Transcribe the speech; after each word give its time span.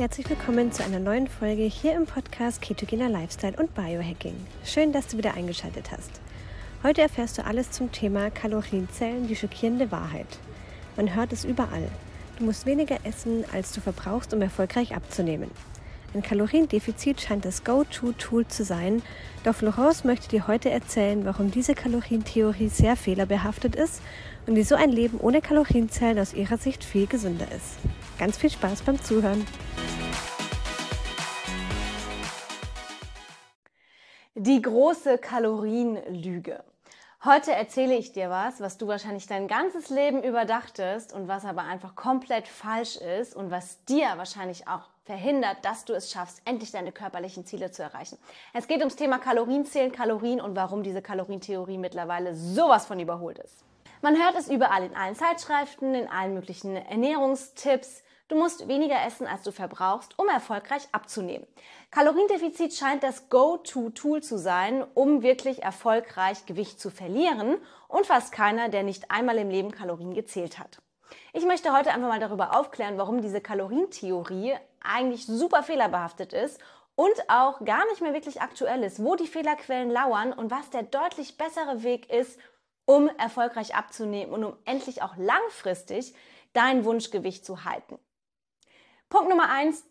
Herzlich 0.00 0.30
willkommen 0.30 0.72
zu 0.72 0.82
einer 0.82 0.98
neuen 0.98 1.28
Folge 1.28 1.64
hier 1.64 1.94
im 1.94 2.06
Podcast 2.06 2.62
Ketogener 2.62 3.10
Lifestyle 3.10 3.54
und 3.58 3.74
Biohacking. 3.74 4.34
Schön, 4.64 4.92
dass 4.92 5.08
du 5.08 5.18
wieder 5.18 5.34
eingeschaltet 5.34 5.92
hast. 5.92 6.22
Heute 6.82 7.02
erfährst 7.02 7.36
du 7.36 7.44
alles 7.44 7.70
zum 7.70 7.92
Thema 7.92 8.30
Kalorienzellen, 8.30 9.28
die 9.28 9.36
schockierende 9.36 9.92
Wahrheit. 9.92 10.38
Man 10.96 11.14
hört 11.14 11.34
es 11.34 11.44
überall. 11.44 11.86
Du 12.38 12.44
musst 12.44 12.64
weniger 12.64 12.96
essen, 13.04 13.44
als 13.52 13.72
du 13.72 13.82
verbrauchst, 13.82 14.32
um 14.32 14.40
erfolgreich 14.40 14.96
abzunehmen. 14.96 15.50
Ein 16.14 16.22
Kaloriendefizit 16.22 17.20
scheint 17.20 17.44
das 17.44 17.62
Go-To-Tool 17.62 18.46
zu 18.48 18.64
sein, 18.64 19.02
doch 19.44 19.54
Florence 19.54 20.04
möchte 20.04 20.30
dir 20.30 20.46
heute 20.46 20.70
erzählen, 20.70 21.26
warum 21.26 21.50
diese 21.50 21.74
Kalorientheorie 21.74 22.70
sehr 22.70 22.96
fehlerbehaftet 22.96 23.76
ist 23.76 24.00
und 24.46 24.56
wieso 24.56 24.76
ein 24.76 24.92
Leben 24.92 25.20
ohne 25.20 25.42
Kalorienzellen 25.42 26.18
aus 26.18 26.32
ihrer 26.32 26.56
Sicht 26.56 26.84
viel 26.84 27.06
gesünder 27.06 27.48
ist. 27.54 27.76
Ganz 28.18 28.38
viel 28.38 28.48
Spaß 28.48 28.80
beim 28.80 28.98
Zuhören! 29.02 29.44
Die 34.50 34.62
große 34.62 35.18
Kalorienlüge. 35.18 36.64
Heute 37.24 37.52
erzähle 37.52 37.94
ich 37.94 38.10
dir 38.10 38.30
was, 38.30 38.60
was 38.60 38.78
du 38.78 38.88
wahrscheinlich 38.88 39.28
dein 39.28 39.46
ganzes 39.46 39.90
Leben 39.90 40.24
überdachtest 40.24 41.12
und 41.12 41.28
was 41.28 41.44
aber 41.44 41.62
einfach 41.62 41.94
komplett 41.94 42.48
falsch 42.48 42.96
ist 42.96 43.36
und 43.36 43.52
was 43.52 43.84
dir 43.84 44.08
wahrscheinlich 44.16 44.66
auch 44.66 44.88
verhindert, 45.04 45.58
dass 45.62 45.84
du 45.84 45.92
es 45.92 46.10
schaffst, 46.10 46.42
endlich 46.46 46.72
deine 46.72 46.90
körperlichen 46.90 47.46
Ziele 47.46 47.70
zu 47.70 47.84
erreichen. 47.84 48.18
Es 48.52 48.66
geht 48.66 48.80
ums 48.80 48.96
Thema 48.96 49.20
Kalorienzählen, 49.20 49.92
Kalorien 49.92 50.40
und 50.40 50.56
warum 50.56 50.82
diese 50.82 51.00
Kalorientheorie 51.00 51.78
mittlerweile 51.78 52.34
sowas 52.34 52.86
von 52.86 52.98
überholt 52.98 53.38
ist. 53.38 53.62
Man 54.02 54.16
hört 54.16 54.34
es 54.36 54.48
überall 54.48 54.82
in 54.82 54.96
allen 54.96 55.14
Zeitschriften, 55.14 55.94
in 55.94 56.08
allen 56.08 56.34
möglichen 56.34 56.74
Ernährungstipps. 56.74 58.02
Du 58.30 58.36
musst 58.36 58.68
weniger 58.68 59.04
essen, 59.04 59.26
als 59.26 59.42
du 59.42 59.50
verbrauchst, 59.50 60.16
um 60.16 60.28
erfolgreich 60.28 60.86
abzunehmen. 60.92 61.48
Kaloriendefizit 61.90 62.72
scheint 62.72 63.02
das 63.02 63.28
Go-To-Tool 63.28 64.22
zu 64.22 64.38
sein, 64.38 64.84
um 64.94 65.22
wirklich 65.22 65.64
erfolgreich 65.64 66.46
Gewicht 66.46 66.78
zu 66.78 66.90
verlieren 66.90 67.56
und 67.88 68.06
fast 68.06 68.30
keiner, 68.30 68.68
der 68.68 68.84
nicht 68.84 69.10
einmal 69.10 69.36
im 69.38 69.50
Leben 69.50 69.72
Kalorien 69.72 70.14
gezählt 70.14 70.60
hat. 70.60 70.80
Ich 71.32 71.44
möchte 71.44 71.76
heute 71.76 71.90
einfach 71.90 72.06
mal 72.06 72.20
darüber 72.20 72.56
aufklären, 72.56 72.98
warum 72.98 73.20
diese 73.20 73.40
Kalorientheorie 73.40 74.54
eigentlich 74.80 75.26
super 75.26 75.64
fehlerbehaftet 75.64 76.32
ist 76.32 76.60
und 76.94 77.28
auch 77.28 77.64
gar 77.64 77.84
nicht 77.86 78.00
mehr 78.00 78.14
wirklich 78.14 78.40
aktuell 78.40 78.84
ist, 78.84 79.02
wo 79.02 79.16
die 79.16 79.26
Fehlerquellen 79.26 79.90
lauern 79.90 80.32
und 80.32 80.52
was 80.52 80.70
der 80.70 80.84
deutlich 80.84 81.36
bessere 81.36 81.82
Weg 81.82 82.08
ist, 82.08 82.38
um 82.84 83.08
erfolgreich 83.08 83.74
abzunehmen 83.74 84.32
und 84.32 84.44
um 84.44 84.56
endlich 84.66 85.02
auch 85.02 85.16
langfristig 85.16 86.14
dein 86.52 86.84
Wunschgewicht 86.84 87.44
zu 87.44 87.64
halten. 87.64 87.98
Punkt 89.10 89.28
Nummer 89.28 89.50
eins, 89.50 89.84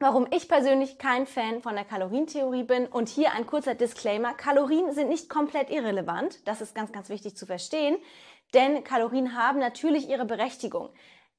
warum 0.00 0.26
ich 0.32 0.48
persönlich 0.48 0.98
kein 0.98 1.28
Fan 1.28 1.62
von 1.62 1.76
der 1.76 1.84
Kalorientheorie 1.84 2.64
bin. 2.64 2.88
Und 2.88 3.08
hier 3.08 3.32
ein 3.32 3.46
kurzer 3.46 3.76
Disclaimer. 3.76 4.34
Kalorien 4.34 4.92
sind 4.92 5.08
nicht 5.08 5.28
komplett 5.28 5.70
irrelevant. 5.70 6.46
Das 6.48 6.60
ist 6.60 6.74
ganz, 6.74 6.90
ganz 6.90 7.08
wichtig 7.08 7.36
zu 7.36 7.46
verstehen. 7.46 7.96
Denn 8.54 8.82
Kalorien 8.82 9.36
haben 9.38 9.60
natürlich 9.60 10.08
ihre 10.08 10.24
Berechtigung. 10.24 10.90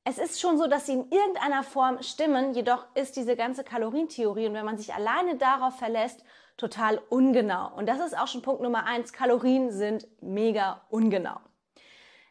Es 0.05 0.17
ist 0.17 0.39
schon 0.39 0.57
so, 0.57 0.67
dass 0.67 0.85
sie 0.85 0.93
in 0.93 1.11
irgendeiner 1.11 1.63
Form 1.63 2.01
stimmen. 2.01 2.53
Jedoch 2.53 2.85
ist 2.95 3.17
diese 3.17 3.35
ganze 3.35 3.65
Kalorientheorie 3.65 4.47
und 4.47 4.53
wenn 4.53 4.65
man 4.65 4.77
sich 4.77 4.93
alleine 4.93 5.35
darauf 5.35 5.77
verlässt, 5.77 6.23
total 6.55 7.01
ungenau. 7.09 7.75
Und 7.75 7.89
das 7.89 7.99
ist 7.99 8.17
auch 8.17 8.27
schon 8.27 8.41
Punkt 8.41 8.61
Nummer 8.61 8.85
eins. 8.85 9.11
Kalorien 9.11 9.69
sind 9.69 10.07
mega 10.21 10.81
ungenau. 10.89 11.41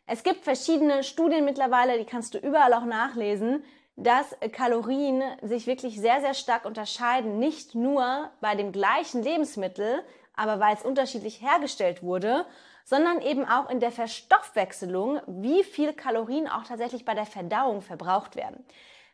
Es 0.07 0.23
gibt 0.23 0.45
verschiedene 0.45 1.03
Studien 1.03 1.45
mittlerweile, 1.45 1.99
die 1.99 2.07
kannst 2.07 2.33
du 2.33 2.39
überall 2.39 2.73
auch 2.73 2.87
nachlesen, 2.87 3.63
dass 3.97 4.37
Kalorien 4.53 5.23
sich 5.43 5.67
wirklich 5.67 5.99
sehr, 5.99 6.21
sehr 6.21 6.35
stark 6.35 6.67
unterscheiden. 6.67 7.39
Nicht 7.39 7.75
nur 7.75 8.31
bei 8.41 8.55
dem 8.55 8.71
gleichen 8.71 9.23
Lebensmittel, 9.23 10.03
aber 10.35 10.61
weil 10.61 10.75
es 10.75 10.85
unterschiedlich 10.85 11.41
hergestellt 11.41 12.03
wurde, 12.03 12.47
sondern 12.85 13.21
eben 13.21 13.45
auch 13.45 13.69
in 13.71 13.81
der 13.81 13.91
Verstoffwechselung, 13.91 15.21
wie 15.27 15.65
viel 15.65 15.93
Kalorien 15.93 16.47
auch 16.47 16.65
tatsächlich 16.65 17.05
bei 17.05 17.15
der 17.15 17.27
Verdauung 17.27 17.81
verbraucht 17.81 18.37
werden. 18.37 18.65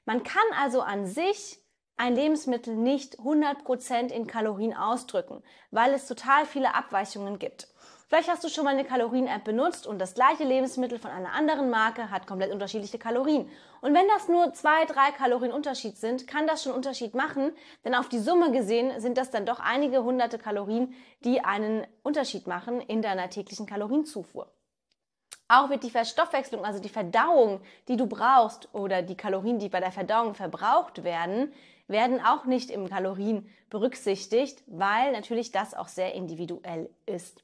Man 0.05 0.25
kann 0.25 0.43
also 0.61 0.83
an 0.83 1.07
sich 1.07 1.59
ein 1.97 2.17
Lebensmittel 2.17 2.75
nicht 2.75 3.21
100% 3.21 4.11
in 4.11 4.27
Kalorien 4.27 4.77
ausdrücken, 4.77 5.43
weil 5.71 5.95
es 5.95 6.09
total 6.09 6.45
viele 6.45 6.75
Abweichungen 6.75 7.39
gibt. 7.39 7.69
Vielleicht 8.13 8.29
hast 8.29 8.45
du 8.45 8.51
schon 8.51 8.65
mal 8.65 8.75
eine 8.75 8.85
Kalorien-App 8.85 9.43
benutzt 9.43 9.87
und 9.87 9.99
das 9.99 10.13
gleiche 10.13 10.45
Lebensmittel 10.45 10.99
von 10.99 11.11
einer 11.11 11.33
anderen 11.33 11.71
Marke 11.71 12.11
hat 12.11 12.27
komplett 12.27 12.53
unterschiedliche 12.53 12.99
Kalorien. 12.99 13.49
Und 13.81 13.95
wenn 13.95 14.07
das 14.09 14.29
nur 14.29 14.53
zwei, 14.53 14.85
drei 14.85 15.13
Kalorien 15.13 15.51
Unterschied 15.51 15.97
sind, 15.97 16.27
kann 16.27 16.47
das 16.47 16.63
schon 16.63 16.75
Unterschied 16.75 17.15
machen, 17.15 17.53
denn 17.87 17.95
auf 17.95 18.11
die 18.11 18.19
Summe 18.19 18.53
gesehen 18.53 19.01
sind 19.01 19.17
das 19.17 19.31
dann 19.31 19.47
doch 19.47 19.61
einige 19.61 20.05
hunderte 20.05 20.37
Kalorien, 20.37 20.93
die 21.25 21.43
einen 21.43 21.87
Unterschied 22.03 22.47
machen 22.47 22.83
in 22.83 23.01
deiner 23.01 23.31
täglichen 23.31 23.65
Kalorienzufuhr. 23.65 24.53
Auch 25.49 25.71
wird 25.71 25.83
die 25.83 25.89
Verstoffwechslung, 25.89 26.67
also 26.67 26.81
die 26.81 26.91
Verdauung, 26.91 27.63
die 27.89 27.97
du 27.97 28.07
brauchst 28.07 28.75
oder 28.75 29.01
die 29.01 29.17
Kalorien, 29.17 29.59
die 29.59 29.71
bei 29.71 29.81
der 29.81 29.91
Verdauung 29.91 30.35
verbraucht 30.35 31.03
werden, 31.03 31.51
werden 31.89 32.23
auch 32.23 32.45
nicht 32.45 32.71
im 32.71 32.91
Kalorien 32.91 33.49
berücksichtigt, 33.71 34.63
weil 34.67 35.13
natürlich 35.13 35.51
das 35.51 35.73
auch 35.73 35.89
sehr 35.89 36.13
individuell 36.13 36.91
ist. 37.07 37.43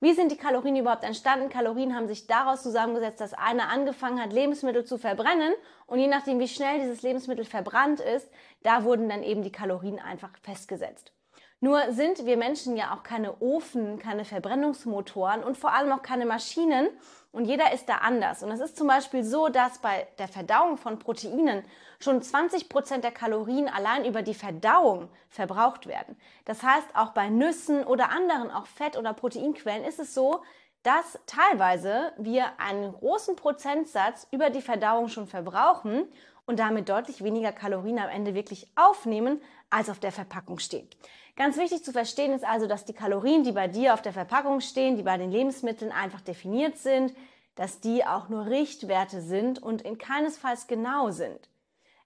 Wie 0.00 0.12
sind 0.12 0.30
die 0.32 0.36
Kalorien 0.36 0.76
überhaupt 0.76 1.04
entstanden? 1.04 1.48
Kalorien 1.48 1.94
haben 1.94 2.08
sich 2.08 2.26
daraus 2.26 2.62
zusammengesetzt, 2.62 3.20
dass 3.20 3.32
einer 3.34 3.68
angefangen 3.68 4.20
hat, 4.20 4.32
Lebensmittel 4.32 4.84
zu 4.84 4.98
verbrennen 4.98 5.54
und 5.86 5.98
je 5.98 6.08
nachdem, 6.08 6.40
wie 6.40 6.48
schnell 6.48 6.80
dieses 6.80 7.02
Lebensmittel 7.02 7.44
verbrannt 7.44 8.00
ist, 8.00 8.28
da 8.62 8.84
wurden 8.84 9.08
dann 9.08 9.22
eben 9.22 9.42
die 9.42 9.52
Kalorien 9.52 9.98
einfach 9.98 10.30
festgesetzt. 10.42 11.12
Nur 11.60 11.92
sind 11.92 12.26
wir 12.26 12.36
Menschen 12.36 12.76
ja 12.76 12.94
auch 12.94 13.02
keine 13.02 13.40
Ofen, 13.40 13.98
keine 13.98 14.26
Verbrennungsmotoren 14.26 15.42
und 15.42 15.56
vor 15.56 15.72
allem 15.72 15.92
auch 15.92 16.02
keine 16.02 16.26
Maschinen 16.26 16.88
und 17.32 17.46
jeder 17.46 17.72
ist 17.72 17.88
da 17.88 17.96
anders. 17.96 18.42
Und 18.42 18.50
es 18.52 18.60
ist 18.60 18.76
zum 18.76 18.86
Beispiel 18.86 19.24
so, 19.24 19.48
dass 19.48 19.78
bei 19.78 20.06
der 20.18 20.28
Verdauung 20.28 20.76
von 20.76 20.98
Proteinen 20.98 21.64
schon 22.04 22.22
20 22.22 22.68
Prozent 22.68 23.02
der 23.02 23.10
Kalorien 23.10 23.68
allein 23.68 24.04
über 24.04 24.22
die 24.22 24.34
Verdauung 24.34 25.08
verbraucht 25.28 25.86
werden. 25.86 26.16
Das 26.44 26.62
heißt, 26.62 26.94
auch 26.94 27.10
bei 27.10 27.28
Nüssen 27.28 27.84
oder 27.84 28.10
anderen, 28.10 28.50
auch 28.50 28.66
Fett- 28.66 28.96
oder 28.96 29.14
Proteinquellen 29.14 29.84
ist 29.84 29.98
es 29.98 30.14
so, 30.14 30.42
dass 30.84 31.18
teilweise 31.26 32.12
wir 32.18 32.60
einen 32.60 32.92
großen 32.92 33.36
Prozentsatz 33.36 34.28
über 34.30 34.50
die 34.50 34.60
Verdauung 34.60 35.08
schon 35.08 35.26
verbrauchen 35.26 36.06
und 36.46 36.58
damit 36.58 36.90
deutlich 36.90 37.24
weniger 37.24 37.52
Kalorien 37.52 37.98
am 37.98 38.10
Ende 38.10 38.34
wirklich 38.34 38.70
aufnehmen, 38.76 39.40
als 39.70 39.88
auf 39.88 39.98
der 39.98 40.12
Verpackung 40.12 40.58
steht. 40.58 40.96
Ganz 41.36 41.56
wichtig 41.56 41.82
zu 41.84 41.90
verstehen 41.90 42.32
ist 42.32 42.44
also, 42.44 42.66
dass 42.66 42.84
die 42.84 42.92
Kalorien, 42.92 43.42
die 43.42 43.52
bei 43.52 43.66
dir 43.66 43.94
auf 43.94 44.02
der 44.02 44.12
Verpackung 44.12 44.60
stehen, 44.60 44.96
die 44.96 45.02
bei 45.02 45.16
den 45.16 45.32
Lebensmitteln 45.32 45.90
einfach 45.90 46.20
definiert 46.20 46.76
sind, 46.76 47.14
dass 47.56 47.80
die 47.80 48.04
auch 48.04 48.28
nur 48.28 48.46
Richtwerte 48.46 49.20
sind 49.20 49.60
und 49.60 49.82
in 49.82 49.98
keinesfalls 49.98 50.66
genau 50.66 51.10
sind. 51.10 51.48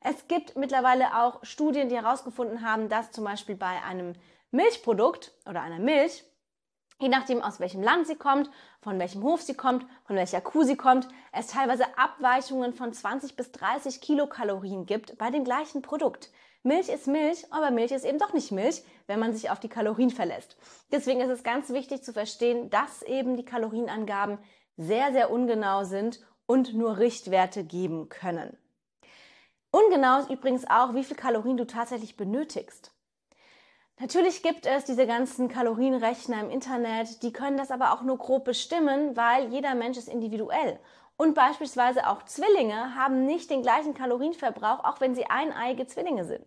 Es 0.01 0.29
gibt 0.29 0.57
mittlerweile 0.57 1.17
auch 1.17 1.43
Studien, 1.43 1.89
die 1.89 1.97
herausgefunden 1.97 2.63
haben, 2.63 2.89
dass 2.89 3.11
zum 3.11 3.25
Beispiel 3.25 3.57
bei 3.57 3.83
einem 3.83 4.15
Milchprodukt 4.51 5.33
oder 5.47 5.61
einer 5.61 5.81
Milch, 5.81 6.25
je 7.01 7.09
nachdem 7.09 7.43
aus 7.43 7.61
welchem 7.61 7.83
Land 7.83 8.07
sie 8.07 8.15
kommt, 8.15 8.51
von 8.81 8.99
welchem 8.99 9.23
Hof 9.23 9.43
sie 9.43 9.55
kommt, 9.55 9.85
von 10.05 10.17
welcher 10.17 10.41
Kuh 10.41 10.63
sie 10.63 10.77
kommt, 10.77 11.09
es 11.33 11.49
teilweise 11.49 11.85
Abweichungen 11.99 12.73
von 12.73 12.93
20 12.93 13.37
bis 13.37 13.53
30 13.53 14.01
Kilokalorien 14.01 14.87
gibt 14.87 15.19
bei 15.19 15.31
dem 15.31 15.45
gleichen 15.45 15.83
Produkt. 15.83 16.31
Milch 16.63 16.89
ist 16.89 17.07
Milch, 17.07 17.45
aber 17.51 17.71
Milch 17.71 17.93
ist 17.93 18.05
eben 18.05 18.19
doch 18.19 18.33
nicht 18.33 18.53
Milch, 18.53 18.83
wenn 19.07 19.21
man 19.21 19.33
sich 19.33 19.51
auf 19.51 19.61
die 19.61 19.69
Kalorien 19.69 20.11
verlässt. 20.11 20.57
Deswegen 20.93 21.21
ist 21.21 21.31
es 21.31 21.43
ganz 21.43 21.71
wichtig 21.71 22.03
zu 22.03 22.13
verstehen, 22.13 22.71
dass 22.71 23.03
eben 23.03 23.37
die 23.37 23.45
Kalorienangaben 23.45 24.39
sehr, 24.77 25.13
sehr 25.13 25.31
ungenau 25.31 25.85
sind 25.85 26.21
und 26.47 26.75
nur 26.75 26.99
Richtwerte 26.99 27.65
geben 27.65 28.09
können. 28.09 28.57
Ungenau 29.71 30.21
ist 30.21 30.31
übrigens 30.31 30.67
auch, 30.69 30.95
wie 30.95 31.05
viel 31.05 31.17
Kalorien 31.17 31.59
du 31.59 31.67
tatsächlich 31.67 32.17
benötigst. 32.17 32.93
Natürlich 34.01 34.43
gibt 34.43 34.65
es 34.65 34.85
diese 34.85 35.07
ganzen 35.07 35.49
Kalorienrechner 35.49 36.41
im 36.41 36.51
Internet, 36.51 37.23
die 37.23 37.33
können 37.33 37.57
das 37.57 37.71
aber 37.71 37.93
auch 37.93 38.03
nur 38.03 38.17
grob 38.17 38.45
bestimmen, 38.45 39.17
weil 39.17 39.53
jeder 39.53 39.75
Mensch 39.75 39.99
ist 39.99 40.09
individuell. 40.09 40.79
Und 41.17 41.35
beispielsweise 41.35 42.07
auch 42.07 42.25
Zwillinge 42.25 42.95
haben 42.95 43.27
nicht 43.27 43.51
den 43.51 43.63
gleichen 43.63 43.93
Kalorienverbrauch, 43.93 44.85
auch 44.85 45.01
wenn 45.01 45.17
sie 45.17 45.27
eineige 45.27 45.87
Zwillinge 45.87 46.25
sind. 46.25 46.47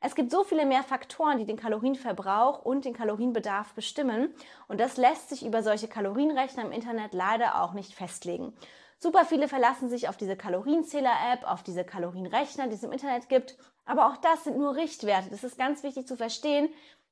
Es 0.00 0.14
gibt 0.14 0.30
so 0.30 0.42
viele 0.42 0.66
mehr 0.66 0.82
Faktoren, 0.82 1.38
die 1.38 1.46
den 1.46 1.56
Kalorienverbrauch 1.56 2.64
und 2.64 2.84
den 2.84 2.94
Kalorienbedarf 2.94 3.74
bestimmen. 3.74 4.34
Und 4.68 4.80
das 4.80 4.96
lässt 4.96 5.28
sich 5.28 5.44
über 5.44 5.62
solche 5.62 5.88
Kalorienrechner 5.88 6.64
im 6.64 6.72
Internet 6.72 7.12
leider 7.12 7.62
auch 7.62 7.72
nicht 7.72 7.94
festlegen. 7.94 8.54
Super 8.98 9.24
viele 9.24 9.48
verlassen 9.48 9.88
sich 9.88 10.08
auf 10.08 10.16
diese 10.16 10.36
Kalorienzähler-App, 10.36 11.44
auf 11.44 11.62
diese 11.62 11.84
Kalorienrechner, 11.84 12.68
die 12.68 12.74
es 12.74 12.82
im 12.82 12.92
Internet 12.92 13.28
gibt. 13.28 13.56
Aber 13.84 14.06
auch 14.06 14.16
das 14.16 14.44
sind 14.44 14.56
nur 14.56 14.74
Richtwerte. 14.74 15.30
Das 15.30 15.44
ist 15.44 15.58
ganz 15.58 15.82
wichtig 15.82 16.06
zu 16.06 16.16
verstehen, 16.16 16.68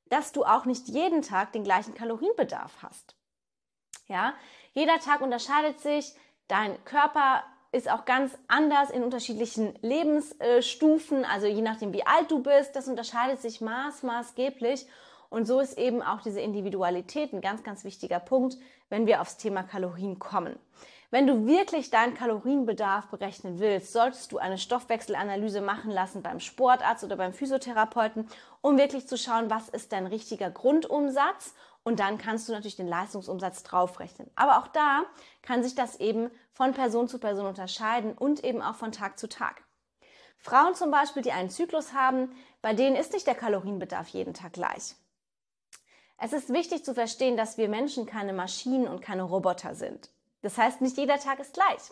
dass 0.09 0.31
du 0.31 0.43
auch 0.43 0.65
nicht 0.65 0.87
jeden 0.87 1.21
Tag 1.21 1.51
den 1.53 1.63
gleichen 1.63 1.93
Kalorienbedarf 1.93 2.71
hast. 2.81 3.15
Ja, 4.07 4.33
jeder 4.73 4.99
Tag 4.99 5.21
unterscheidet 5.21 5.79
sich. 5.79 6.13
Dein 6.47 6.83
Körper 6.85 7.43
ist 7.71 7.89
auch 7.89 8.05
ganz 8.05 8.37
anders 8.47 8.89
in 8.89 9.03
unterschiedlichen 9.03 9.77
Lebensstufen, 9.81 11.25
also 11.25 11.47
je 11.47 11.61
nachdem, 11.61 11.91
wie 11.91 12.05
alt 12.05 12.31
du 12.31 12.41
bist. 12.41 12.75
Das 12.75 12.87
unterscheidet 12.87 13.41
sich 13.41 13.61
maß, 13.61 14.03
maßgeblich. 14.03 14.87
Und 15.29 15.45
so 15.45 15.59
ist 15.59 15.77
eben 15.77 16.01
auch 16.01 16.21
diese 16.21 16.39
Individualität 16.39 17.33
ein 17.33 17.41
ganz, 17.41 17.63
ganz 17.63 17.83
wichtiger 17.83 18.19
Punkt, 18.19 18.57
wenn 18.89 19.07
wir 19.07 19.21
aufs 19.21 19.37
Thema 19.37 19.63
Kalorien 19.63 20.19
kommen. 20.19 20.57
Wenn 21.15 21.27
du 21.27 21.47
wirklich 21.47 21.91
deinen 21.91 22.13
Kalorienbedarf 22.13 23.07
berechnen 23.07 23.59
willst, 23.59 23.93
solltest 23.93 24.33
du 24.33 24.37
eine 24.37 24.57
Stoffwechselanalyse 24.57 25.61
machen 25.61 25.89
lassen 25.89 26.21
beim 26.21 26.41
Sportarzt 26.41 27.05
oder 27.05 27.15
beim 27.15 27.31
Physiotherapeuten, 27.31 28.27
um 28.59 28.77
wirklich 28.77 29.07
zu 29.07 29.17
schauen, 29.17 29.49
was 29.49 29.69
ist 29.69 29.93
dein 29.93 30.07
richtiger 30.07 30.51
Grundumsatz 30.51 31.53
und 31.83 32.01
dann 32.01 32.17
kannst 32.17 32.49
du 32.49 32.51
natürlich 32.51 32.75
den 32.75 32.89
Leistungsumsatz 32.89 33.63
draufrechnen. 33.63 34.29
Aber 34.35 34.57
auch 34.57 34.67
da 34.67 35.05
kann 35.41 35.63
sich 35.63 35.73
das 35.73 36.01
eben 36.01 36.31
von 36.51 36.73
Person 36.73 37.07
zu 37.07 37.17
Person 37.17 37.45
unterscheiden 37.45 38.11
und 38.11 38.43
eben 38.43 38.61
auch 38.61 38.75
von 38.75 38.91
Tag 38.91 39.17
zu 39.17 39.29
Tag. 39.29 39.63
Frauen 40.37 40.75
zum 40.75 40.91
Beispiel, 40.91 41.21
die 41.23 41.31
einen 41.31 41.49
Zyklus 41.49 41.93
haben, 41.93 42.35
bei 42.61 42.73
denen 42.73 42.97
ist 42.97 43.13
nicht 43.13 43.25
der 43.25 43.35
Kalorienbedarf 43.35 44.09
jeden 44.09 44.33
Tag 44.33 44.51
gleich. 44.51 44.95
Es 46.17 46.33
ist 46.33 46.51
wichtig 46.51 46.83
zu 46.83 46.93
verstehen, 46.93 47.37
dass 47.37 47.57
wir 47.57 47.69
Menschen 47.69 48.05
keine 48.05 48.33
Maschinen 48.33 48.89
und 48.89 49.01
keine 49.01 49.23
Roboter 49.23 49.75
sind. 49.75 50.09
Das 50.45 50.59
heißt, 50.59 50.79
nicht 50.81 50.95
jeder 50.97 51.17
Tag 51.17 51.39
ist 51.39 51.55
gleich. 51.55 51.91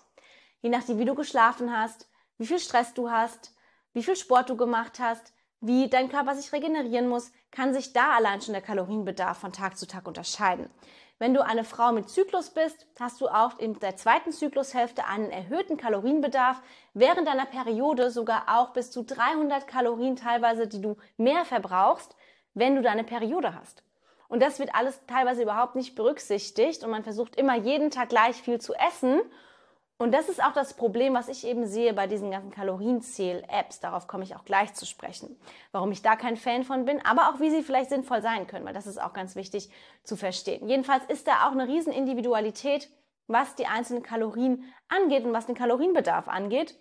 Je 0.62 0.70
nachdem, 0.70 1.00
wie 1.00 1.06
du 1.06 1.16
geschlafen 1.16 1.76
hast, 1.76 2.08
wie 2.38 2.46
viel 2.46 2.60
Stress 2.60 2.94
du 2.94 3.10
hast, 3.10 3.52
wie 3.94 4.04
viel 4.04 4.16
Sport 4.16 4.48
du 4.48 4.56
gemacht 4.56 5.00
hast, 5.00 5.34
wie 5.60 5.90
dein 5.90 6.08
Körper 6.08 6.36
sich 6.36 6.54
regenerieren 6.54 7.08
muss, 7.08 7.32
kann 7.50 7.74
sich 7.74 7.94
da 7.94 8.12
allein 8.12 8.42
schon 8.42 8.54
der 8.54 8.62
Kalorienbedarf 8.62 9.40
von 9.40 9.54
Tag 9.54 9.76
zu 9.76 9.88
Tag 9.88 10.08
unterscheiden. 10.08 10.70
Wenn 11.18 11.34
du 11.34 11.44
eine 11.44 11.64
Frau 11.64 11.92
mit 11.94 12.12
Zyklus 12.12 12.52
bist, 12.52 12.86
hast 13.00 13.22
du 13.22 13.28
auch 13.28 13.58
in 13.58 13.80
der 13.80 13.96
zweiten 13.96 14.32
Zyklushälfte 14.32 15.06
einen 15.06 15.32
erhöhten 15.32 15.76
Kalorienbedarf, 15.76 16.62
während 16.94 17.28
deiner 17.28 17.48
Periode 17.48 18.12
sogar 18.12 18.56
auch 18.56 18.74
bis 18.74 18.92
zu 18.92 19.04
300 19.04 19.68
Kalorien 19.68 20.16
teilweise, 20.16 20.68
die 20.68 20.82
du 20.82 20.98
mehr 21.18 21.44
verbrauchst, 21.44 22.16
wenn 22.54 22.76
du 22.76 22.84
deine 22.84 23.04
Periode 23.04 23.56
hast. 23.56 23.84
Und 24.34 24.42
das 24.42 24.58
wird 24.58 24.74
alles 24.74 25.00
teilweise 25.06 25.44
überhaupt 25.44 25.76
nicht 25.76 25.94
berücksichtigt 25.94 26.84
und 26.84 26.90
man 26.90 27.04
versucht 27.04 27.36
immer 27.36 27.56
jeden 27.56 27.92
Tag 27.92 28.10
gleich 28.10 28.42
viel 28.42 28.60
zu 28.60 28.74
essen 28.74 29.22
und 29.98 30.12
das 30.12 30.28
ist 30.28 30.44
auch 30.44 30.54
das 30.54 30.74
Problem, 30.74 31.14
was 31.14 31.30
ich 31.30 31.46
eben 31.46 31.66
sehe 31.66 31.94
bei 31.94 32.08
diesen 32.08 32.32
ganzen 32.32 32.52
Kalorienzähl-Apps. 32.52 33.80
Darauf 33.80 34.08
komme 34.08 34.24
ich 34.24 34.36
auch 34.36 34.44
gleich 34.44 34.74
zu 34.74 34.86
sprechen. 34.86 35.40
Warum 35.72 35.92
ich 35.92 36.02
da 36.02 36.16
kein 36.16 36.36
Fan 36.36 36.64
von 36.64 36.86
bin, 36.86 37.04
aber 37.06 37.30
auch 37.30 37.40
wie 37.40 37.50
sie 37.50 37.62
vielleicht 37.62 37.90
sinnvoll 37.90 38.22
sein 38.22 38.48
können, 38.48 38.66
weil 38.66 38.74
das 38.74 38.88
ist 38.88 39.02
auch 39.02 39.14
ganz 39.14 39.36
wichtig 39.36 39.70
zu 40.04 40.18
verstehen. 40.18 40.68
Jedenfalls 40.68 41.06
ist 41.06 41.28
da 41.28 41.48
auch 41.48 41.52
eine 41.52 41.68
riesen 41.68 41.94
Individualität, 41.94 42.90
was 43.28 43.56
die 43.56 43.68
einzelnen 43.68 44.04
Kalorien 44.04 44.66
angeht 44.90 45.24
und 45.24 45.32
was 45.32 45.46
den 45.46 45.56
Kalorienbedarf 45.56 46.28
angeht, 46.28 46.76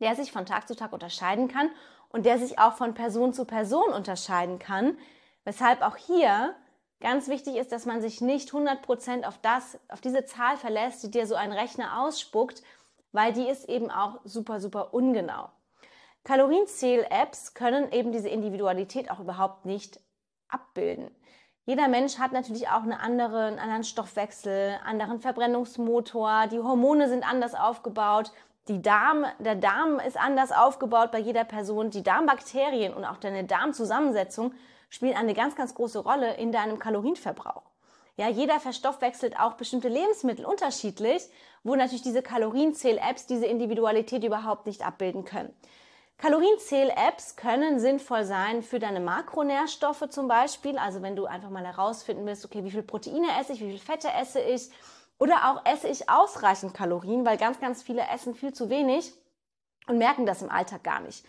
der 0.00 0.14
sich 0.14 0.32
von 0.32 0.44
Tag 0.44 0.68
zu 0.68 0.76
Tag 0.76 0.92
unterscheiden 0.92 1.48
kann 1.48 1.70
und 2.10 2.26
der 2.26 2.38
sich 2.38 2.58
auch 2.58 2.74
von 2.74 2.92
Person 2.92 3.32
zu 3.32 3.46
Person 3.46 3.94
unterscheiden 3.94 4.58
kann, 4.58 4.98
weshalb 5.44 5.80
auch 5.80 5.96
hier 5.96 6.54
Ganz 7.02 7.26
wichtig 7.26 7.56
ist, 7.56 7.72
dass 7.72 7.84
man 7.84 8.00
sich 8.00 8.20
nicht 8.20 8.50
100% 8.52 9.24
auf 9.24 9.36
das, 9.42 9.76
auf 9.88 10.00
diese 10.00 10.24
Zahl 10.24 10.56
verlässt, 10.56 11.02
die 11.02 11.10
dir 11.10 11.26
so 11.26 11.34
ein 11.34 11.50
Rechner 11.50 12.00
ausspuckt, 12.00 12.62
weil 13.10 13.32
die 13.32 13.48
ist 13.48 13.68
eben 13.68 13.90
auch 13.90 14.20
super, 14.22 14.60
super 14.60 14.94
ungenau. 14.94 15.48
Kalorienzähl-Apps 16.22 17.54
können 17.54 17.90
eben 17.90 18.12
diese 18.12 18.28
Individualität 18.28 19.10
auch 19.10 19.18
überhaupt 19.18 19.66
nicht 19.66 19.98
abbilden. 20.48 21.10
Jeder 21.66 21.88
Mensch 21.88 22.18
hat 22.18 22.30
natürlich 22.30 22.68
auch 22.68 22.84
eine 22.84 23.00
andere, 23.00 23.46
einen 23.46 23.58
anderen 23.58 23.82
Stoffwechsel, 23.82 24.78
anderen 24.84 25.18
Verbrennungsmotor, 25.18 26.46
die 26.52 26.60
Hormone 26.60 27.08
sind 27.08 27.28
anders 27.28 27.56
aufgebaut, 27.56 28.30
die 28.68 28.80
Darm, 28.80 29.26
der 29.40 29.56
Darm 29.56 29.98
ist 29.98 30.16
anders 30.16 30.52
aufgebaut 30.52 31.10
bei 31.10 31.18
jeder 31.18 31.42
Person, 31.42 31.90
die 31.90 32.04
Darmbakterien 32.04 32.94
und 32.94 33.04
auch 33.04 33.16
deine 33.16 33.42
Darmzusammensetzung 33.42 34.54
spielen 34.92 35.16
eine 35.16 35.32
ganz, 35.32 35.56
ganz 35.56 35.74
große 35.74 36.00
Rolle 36.00 36.34
in 36.34 36.52
deinem 36.52 36.78
Kalorienverbrauch. 36.78 37.62
Ja, 38.16 38.28
jeder 38.28 38.60
verstoffwechselt 38.60 39.40
auch 39.40 39.54
bestimmte 39.54 39.88
Lebensmittel 39.88 40.44
unterschiedlich, 40.44 41.22
wo 41.64 41.74
natürlich 41.74 42.02
diese 42.02 42.20
Kalorienzähl-Apps 42.20 43.26
diese 43.26 43.46
Individualität 43.46 44.22
überhaupt 44.22 44.66
nicht 44.66 44.84
abbilden 44.84 45.24
können. 45.24 45.54
Kalorienzähl-Apps 46.18 47.36
können 47.36 47.80
sinnvoll 47.80 48.24
sein 48.24 48.62
für 48.62 48.78
deine 48.78 49.00
Makronährstoffe 49.00 50.10
zum 50.10 50.28
Beispiel. 50.28 50.76
Also 50.76 51.00
wenn 51.00 51.16
du 51.16 51.24
einfach 51.24 51.48
mal 51.48 51.64
herausfinden 51.64 52.26
willst, 52.26 52.44
okay, 52.44 52.62
wie 52.62 52.70
viel 52.70 52.82
Proteine 52.82 53.28
esse 53.40 53.54
ich, 53.54 53.60
wie 53.62 53.70
viel 53.70 53.78
Fette 53.78 54.08
esse 54.12 54.40
ich 54.40 54.70
oder 55.18 55.50
auch 55.50 55.64
esse 55.64 55.88
ich 55.88 56.10
ausreichend 56.10 56.74
Kalorien, 56.74 57.24
weil 57.24 57.38
ganz, 57.38 57.58
ganz 57.60 57.82
viele 57.82 58.06
essen 58.12 58.34
viel 58.34 58.52
zu 58.52 58.68
wenig 58.68 59.14
und 59.88 59.96
merken 59.96 60.26
das 60.26 60.42
im 60.42 60.50
Alltag 60.50 60.84
gar 60.84 61.00
nicht. 61.00 61.24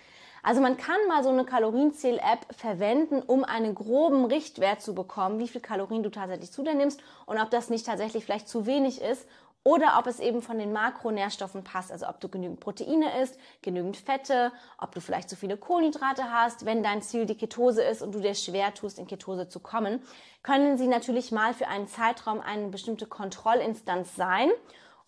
Also 0.46 0.60
man 0.60 0.76
kann 0.76 0.98
mal 1.08 1.24
so 1.24 1.30
eine 1.30 1.46
Kalorienzähl-App 1.46 2.54
verwenden, 2.54 3.22
um 3.22 3.46
einen 3.46 3.74
groben 3.74 4.26
Richtwert 4.26 4.82
zu 4.82 4.94
bekommen, 4.94 5.40
wie 5.40 5.48
viel 5.48 5.62
Kalorien 5.62 6.04
du 6.04 6.10
tatsächlich 6.10 6.52
zu 6.52 6.64
dir 6.64 6.74
nimmst 6.74 7.02
und 7.26 7.40
ob 7.40 7.50
das 7.50 7.70
nicht 7.70 7.86
tatsächlich 7.86 8.26
vielleicht 8.26 8.50
zu 8.50 8.66
wenig 8.66 9.02
ist 9.02 9.26
oder 9.64 9.96
ob 9.98 10.08
es 10.08 10.20
eben 10.20 10.42
von 10.42 10.60
den 10.60 10.74
Makronährstoffen 10.74 11.64
passt, 11.64 11.94
also 11.94 12.08
ob 12.08 12.20
du 12.20 12.28
genügend 12.28 12.60
Proteine 12.60 13.22
isst, 13.22 13.40
genügend 13.62 13.96
Fette, 13.96 14.52
ob 14.78 14.94
du 14.94 15.00
vielleicht 15.00 15.30
zu 15.30 15.38
viele 15.38 15.56
Kohlenhydrate 15.56 16.30
hast, 16.30 16.66
wenn 16.66 16.84
dein 16.84 17.02
Ziel 17.02 17.26
die 17.26 17.38
Ketose 17.38 17.82
ist 17.82 18.02
und 18.02 18.14
du 18.14 18.20
dir 18.20 18.36
schwer 18.36 18.74
tust, 18.74 19.00
in 19.00 19.08
Ketose 19.08 19.48
zu 19.48 19.62
kommen, 19.62 20.04
können 20.44 20.78
sie 20.78 20.88
natürlich 20.88 21.32
mal 21.32 21.54
für 21.54 21.70
einen 21.70 21.88
Zeitraum 21.88 22.42
eine 22.42 22.68
bestimmte 22.68 23.06
Kontrollinstanz 23.06 24.18
sein, 24.18 24.50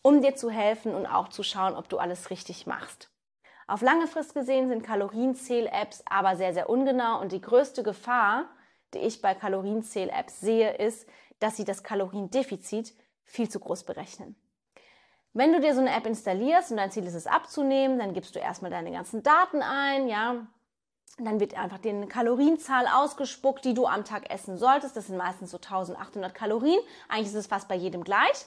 um 0.02 0.22
dir 0.22 0.36
zu 0.38 0.50
helfen 0.50 0.96
und 0.96 1.06
auch 1.06 1.28
zu 1.28 1.44
schauen, 1.44 1.76
ob 1.76 1.90
du 1.90 1.98
alles 1.98 2.30
richtig 2.30 2.66
machst. 2.66 3.10
Auf 3.68 3.82
lange 3.82 4.08
Frist 4.08 4.36
gesehen 4.36 4.70
sind 4.70 4.84
Kalorienzähl-Apps 4.84 6.04
aber 6.06 6.36
sehr, 6.36 6.54
sehr 6.54 6.70
ungenau 6.70 7.20
und 7.20 7.32
die 7.32 7.42
größte 7.42 7.82
Gefahr, 7.82 8.46
die 8.94 9.00
ich 9.00 9.22
bei 9.22 9.34
Kalorienzähl-Apps 9.34 10.40
sehe, 10.40 10.76
ist, 10.78 11.08
dass 11.40 11.58
sie 11.58 11.66
das 11.66 11.84
Kaloriendefizit 11.84 12.94
viel 13.24 13.50
zu 13.50 13.60
groß 13.60 13.84
berechnen. 13.84 14.36
Wenn 15.34 15.52
du 15.52 15.60
dir 15.60 15.74
so 15.74 15.82
eine 15.82 15.94
App 15.94 16.06
installierst 16.06 16.72
und 16.72 16.78
dein 16.78 16.92
Ziel 16.92 17.06
ist 17.06 17.16
es 17.16 17.28
abzunehmen, 17.28 18.00
dann 18.00 18.14
gibst 18.14 18.36
du 18.36 18.40
erstmal 18.40 18.72
deine 18.72 18.92
ganzen 18.92 19.24
Daten 19.24 19.62
ein, 19.62 20.08
ja. 20.08 20.48
Dann 21.18 21.40
wird 21.40 21.58
einfach 21.58 21.80
eine 21.84 22.08
Kalorienzahl 22.08 22.88
ausgespuckt, 22.88 23.66
die 23.66 23.74
du 23.74 23.86
am 23.88 24.06
Tag 24.06 24.30
essen 24.30 24.58
solltest. 24.58 24.96
Das 24.96 25.08
sind 25.08 25.18
meistens 25.18 25.52
so 25.52 25.58
1800 25.58 26.34
Kalorien. 26.34 26.80
Eigentlich 27.10 27.28
ist 27.28 27.36
es 27.36 27.48
fast 27.48 27.68
bei 27.68 27.76
jedem 27.76 28.04
gleich. 28.04 28.46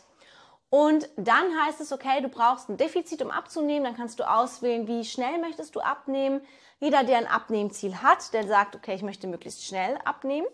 Und 0.70 1.08
dann 1.16 1.46
heißt 1.64 1.80
es, 1.80 1.92
okay, 1.92 2.20
du 2.20 2.28
brauchst 2.28 2.68
ein 2.68 2.76
Defizit, 2.76 3.22
um 3.22 3.30
abzunehmen. 3.30 3.84
Dann 3.84 3.96
kannst 3.96 4.20
du 4.20 4.28
auswählen, 4.28 4.86
wie 4.86 5.04
schnell 5.04 5.38
möchtest 5.38 5.74
du 5.74 5.80
abnehmen. 5.80 6.42
Jeder, 6.78 7.04
der 7.04 7.18
ein 7.18 7.26
Abnehmziel 7.26 7.96
hat, 8.02 8.32
der 8.34 8.46
sagt, 8.46 8.76
okay, 8.76 8.94
ich 8.94 9.02
möchte 9.02 9.26
möglichst 9.26 9.64
schnell 9.64 9.98
abnehmen. 10.04 10.46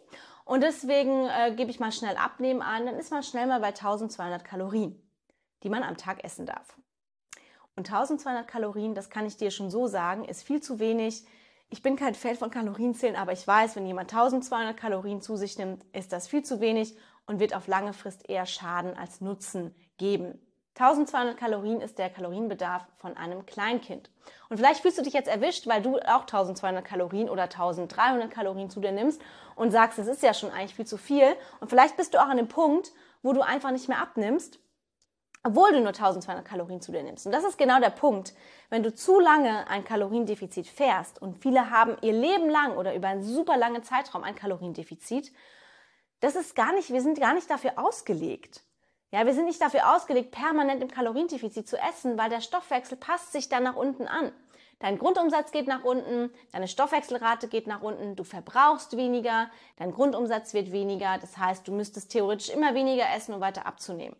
Und 0.44 0.62
deswegen 0.62 1.26
äh, 1.26 1.54
gebe 1.56 1.70
ich 1.70 1.80
mal 1.80 1.90
schnell 1.90 2.16
abnehmen 2.16 2.62
an. 2.62 2.86
Dann 2.86 2.96
ist 2.96 3.10
man 3.10 3.22
schnell 3.22 3.46
mal 3.46 3.60
bei 3.60 3.68
1200 3.68 4.44
Kalorien, 4.44 5.00
die 5.62 5.68
man 5.68 5.82
am 5.82 5.96
Tag 5.96 6.22
essen 6.22 6.46
darf. 6.46 6.76
Und 7.76 7.88
1200 7.88 8.46
Kalorien, 8.46 8.94
das 8.94 9.10
kann 9.10 9.26
ich 9.26 9.36
dir 9.36 9.50
schon 9.50 9.70
so 9.70 9.88
sagen, 9.88 10.24
ist 10.24 10.44
viel 10.44 10.62
zu 10.62 10.78
wenig. 10.78 11.24
Ich 11.70 11.82
bin 11.82 11.96
kein 11.96 12.14
Fan 12.14 12.36
von 12.36 12.50
Kalorienzählen, 12.50 13.16
aber 13.16 13.32
ich 13.32 13.44
weiß, 13.44 13.74
wenn 13.74 13.86
jemand 13.86 14.12
1200 14.12 14.76
Kalorien 14.76 15.20
zu 15.22 15.34
sich 15.36 15.58
nimmt, 15.58 15.84
ist 15.92 16.12
das 16.12 16.28
viel 16.28 16.44
zu 16.44 16.60
wenig 16.60 16.96
und 17.26 17.40
wird 17.40 17.56
auf 17.56 17.66
lange 17.66 17.92
Frist 17.92 18.28
eher 18.28 18.46
Schaden 18.46 18.96
als 18.96 19.20
Nutzen 19.20 19.74
geben. 19.98 20.40
1200 20.76 21.36
Kalorien 21.36 21.80
ist 21.80 21.98
der 21.98 22.10
Kalorienbedarf 22.10 22.84
von 22.96 23.16
einem 23.16 23.46
Kleinkind. 23.46 24.10
Und 24.48 24.56
vielleicht 24.56 24.80
fühlst 24.80 24.98
du 24.98 25.02
dich 25.02 25.12
jetzt 25.12 25.28
erwischt, 25.28 25.68
weil 25.68 25.82
du 25.82 25.98
auch 25.98 26.22
1200 26.22 26.84
Kalorien 26.84 27.30
oder 27.30 27.44
1300 27.44 28.28
Kalorien 28.28 28.70
zu 28.70 28.80
dir 28.80 28.90
nimmst 28.90 29.22
und 29.54 29.70
sagst, 29.70 29.98
das 29.98 30.08
ist 30.08 30.24
ja 30.24 30.34
schon 30.34 30.50
eigentlich 30.50 30.74
viel 30.74 30.86
zu 30.86 30.96
viel. 30.96 31.36
Und 31.60 31.68
vielleicht 31.68 31.96
bist 31.96 32.12
du 32.12 32.18
auch 32.18 32.28
an 32.28 32.38
dem 32.38 32.48
Punkt, 32.48 32.92
wo 33.22 33.32
du 33.32 33.40
einfach 33.40 33.70
nicht 33.70 33.88
mehr 33.88 34.00
abnimmst, 34.00 34.58
obwohl 35.44 35.70
du 35.72 35.78
nur 35.78 35.88
1200 35.88 36.44
Kalorien 36.44 36.80
zu 36.80 36.90
dir 36.90 37.04
nimmst. 37.04 37.26
Und 37.26 37.32
das 37.32 37.44
ist 37.44 37.56
genau 37.56 37.78
der 37.78 37.90
Punkt. 37.90 38.34
Wenn 38.68 38.82
du 38.82 38.92
zu 38.92 39.20
lange 39.20 39.68
ein 39.68 39.84
Kaloriendefizit 39.84 40.66
fährst 40.66 41.22
und 41.22 41.40
viele 41.40 41.70
haben 41.70 41.96
ihr 42.00 42.14
Leben 42.14 42.50
lang 42.50 42.76
oder 42.76 42.96
über 42.96 43.08
einen 43.08 43.22
super 43.22 43.56
langen 43.56 43.84
Zeitraum 43.84 44.24
ein 44.24 44.34
Kaloriendefizit, 44.34 45.32
das 46.18 46.34
ist 46.34 46.56
gar 46.56 46.72
nicht, 46.72 46.90
wir 46.90 47.02
sind 47.02 47.20
gar 47.20 47.34
nicht 47.34 47.48
dafür 47.48 47.72
ausgelegt. 47.76 48.64
Ja, 49.14 49.26
wir 49.26 49.32
sind 49.32 49.44
nicht 49.44 49.60
dafür 49.60 49.94
ausgelegt, 49.94 50.32
permanent 50.32 50.82
im 50.82 50.90
Kaloriendefizit 50.90 51.68
zu 51.68 51.78
essen, 51.78 52.18
weil 52.18 52.30
der 52.30 52.40
Stoffwechsel 52.40 52.98
passt 52.98 53.30
sich 53.30 53.48
dann 53.48 53.62
nach 53.62 53.76
unten 53.76 54.08
an. 54.08 54.32
Dein 54.80 54.98
Grundumsatz 54.98 55.52
geht 55.52 55.68
nach 55.68 55.84
unten, 55.84 56.30
deine 56.50 56.66
Stoffwechselrate 56.66 57.46
geht 57.46 57.68
nach 57.68 57.80
unten, 57.80 58.16
du 58.16 58.24
verbrauchst 58.24 58.96
weniger, 58.96 59.48
dein 59.76 59.92
Grundumsatz 59.92 60.52
wird 60.52 60.72
weniger. 60.72 61.18
Das 61.18 61.38
heißt, 61.38 61.68
du 61.68 61.70
müsstest 61.70 62.10
theoretisch 62.10 62.48
immer 62.48 62.74
weniger 62.74 63.04
essen, 63.14 63.34
um 63.34 63.40
weiter 63.40 63.66
abzunehmen. 63.66 64.16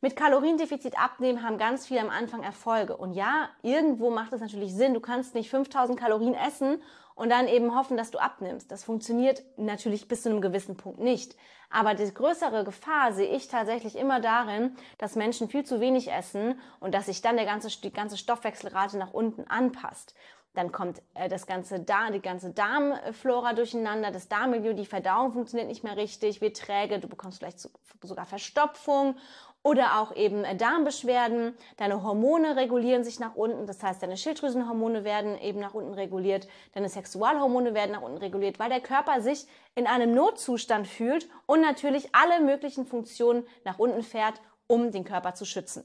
Mit 0.00 0.16
Kaloriendefizit 0.16 0.98
abnehmen 0.98 1.44
haben 1.44 1.56
ganz 1.56 1.86
viele 1.86 2.00
am 2.00 2.10
Anfang 2.10 2.42
Erfolge. 2.42 2.96
Und 2.96 3.12
ja, 3.12 3.50
irgendwo 3.62 4.10
macht 4.10 4.32
es 4.32 4.40
natürlich 4.40 4.74
Sinn. 4.74 4.94
Du 4.94 5.00
kannst 5.00 5.36
nicht 5.36 5.48
5000 5.48 5.96
Kalorien 5.96 6.34
essen 6.34 6.82
und 7.14 7.30
dann 7.30 7.46
eben 7.46 7.76
hoffen, 7.76 7.96
dass 7.96 8.10
du 8.10 8.18
abnimmst. 8.18 8.72
Das 8.72 8.82
funktioniert 8.82 9.44
natürlich 9.56 10.08
bis 10.08 10.22
zu 10.22 10.30
einem 10.30 10.40
gewissen 10.40 10.76
Punkt 10.76 10.98
nicht. 10.98 11.36
Aber 11.70 11.94
die 11.94 12.12
größere 12.12 12.64
Gefahr 12.64 13.12
sehe 13.12 13.34
ich 13.34 13.48
tatsächlich 13.48 13.96
immer 13.96 14.20
darin, 14.20 14.76
dass 14.98 15.16
Menschen 15.16 15.48
viel 15.48 15.64
zu 15.64 15.80
wenig 15.80 16.10
essen 16.10 16.60
und 16.80 16.94
dass 16.94 17.06
sich 17.06 17.22
dann 17.22 17.36
der 17.36 17.46
ganze, 17.46 17.68
die 17.80 17.92
ganze 17.92 18.16
Stoffwechselrate 18.16 18.98
nach 18.98 19.12
unten 19.12 19.46
anpasst. 19.48 20.14
Dann 20.54 20.72
kommt 20.72 21.02
äh, 21.14 21.28
das 21.28 21.46
ganze 21.46 21.80
da, 21.80 22.10
die 22.10 22.20
ganze 22.20 22.50
Darmflora 22.50 23.52
durcheinander, 23.52 24.10
das 24.10 24.28
Darmmilieu, 24.28 24.72
die 24.72 24.86
Verdauung 24.86 25.32
funktioniert 25.32 25.68
nicht 25.68 25.84
mehr 25.84 25.96
richtig, 25.96 26.40
wird 26.40 26.56
träge, 26.56 27.00
du 27.00 27.08
bekommst 27.08 27.38
vielleicht 27.38 27.68
sogar 28.02 28.24
Verstopfung 28.24 29.16
oder 29.64 29.98
auch 29.98 30.14
eben 30.14 30.44
äh, 30.44 30.54
Darmbeschwerden. 30.56 31.56
Deine 31.76 32.04
Hormone 32.04 32.54
regulieren 32.54 33.02
sich 33.02 33.18
nach 33.18 33.34
unten, 33.34 33.66
das 33.66 33.82
heißt, 33.82 34.02
deine 34.02 34.16
Schilddrüsenhormone 34.16 35.02
werden 35.02 35.36
eben 35.38 35.58
nach 35.58 35.74
unten 35.74 35.94
reguliert, 35.94 36.46
deine 36.72 36.88
Sexualhormone 36.88 37.74
werden 37.74 37.92
nach 37.92 38.02
unten 38.02 38.18
reguliert, 38.18 38.60
weil 38.60 38.70
der 38.70 38.80
Körper 38.80 39.20
sich 39.20 39.46
in 39.74 39.88
einem 39.88 40.14
Notzustand 40.14 40.86
fühlt 40.86 41.28
und 41.46 41.60
natürlich 41.60 42.14
alle 42.14 42.44
möglichen 42.44 42.86
Funktionen 42.86 43.44
nach 43.64 43.78
unten 43.78 44.02
fährt, 44.02 44.40
um 44.68 44.92
den 44.92 45.04
Körper 45.04 45.34
zu 45.34 45.44
schützen. 45.44 45.84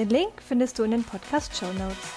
Den 0.00 0.08
Link 0.08 0.40
findest 0.40 0.78
du 0.78 0.84
in 0.84 0.92
den 0.92 1.04
Podcast 1.04 1.54
Show 1.54 1.70
Notes. 1.74 2.14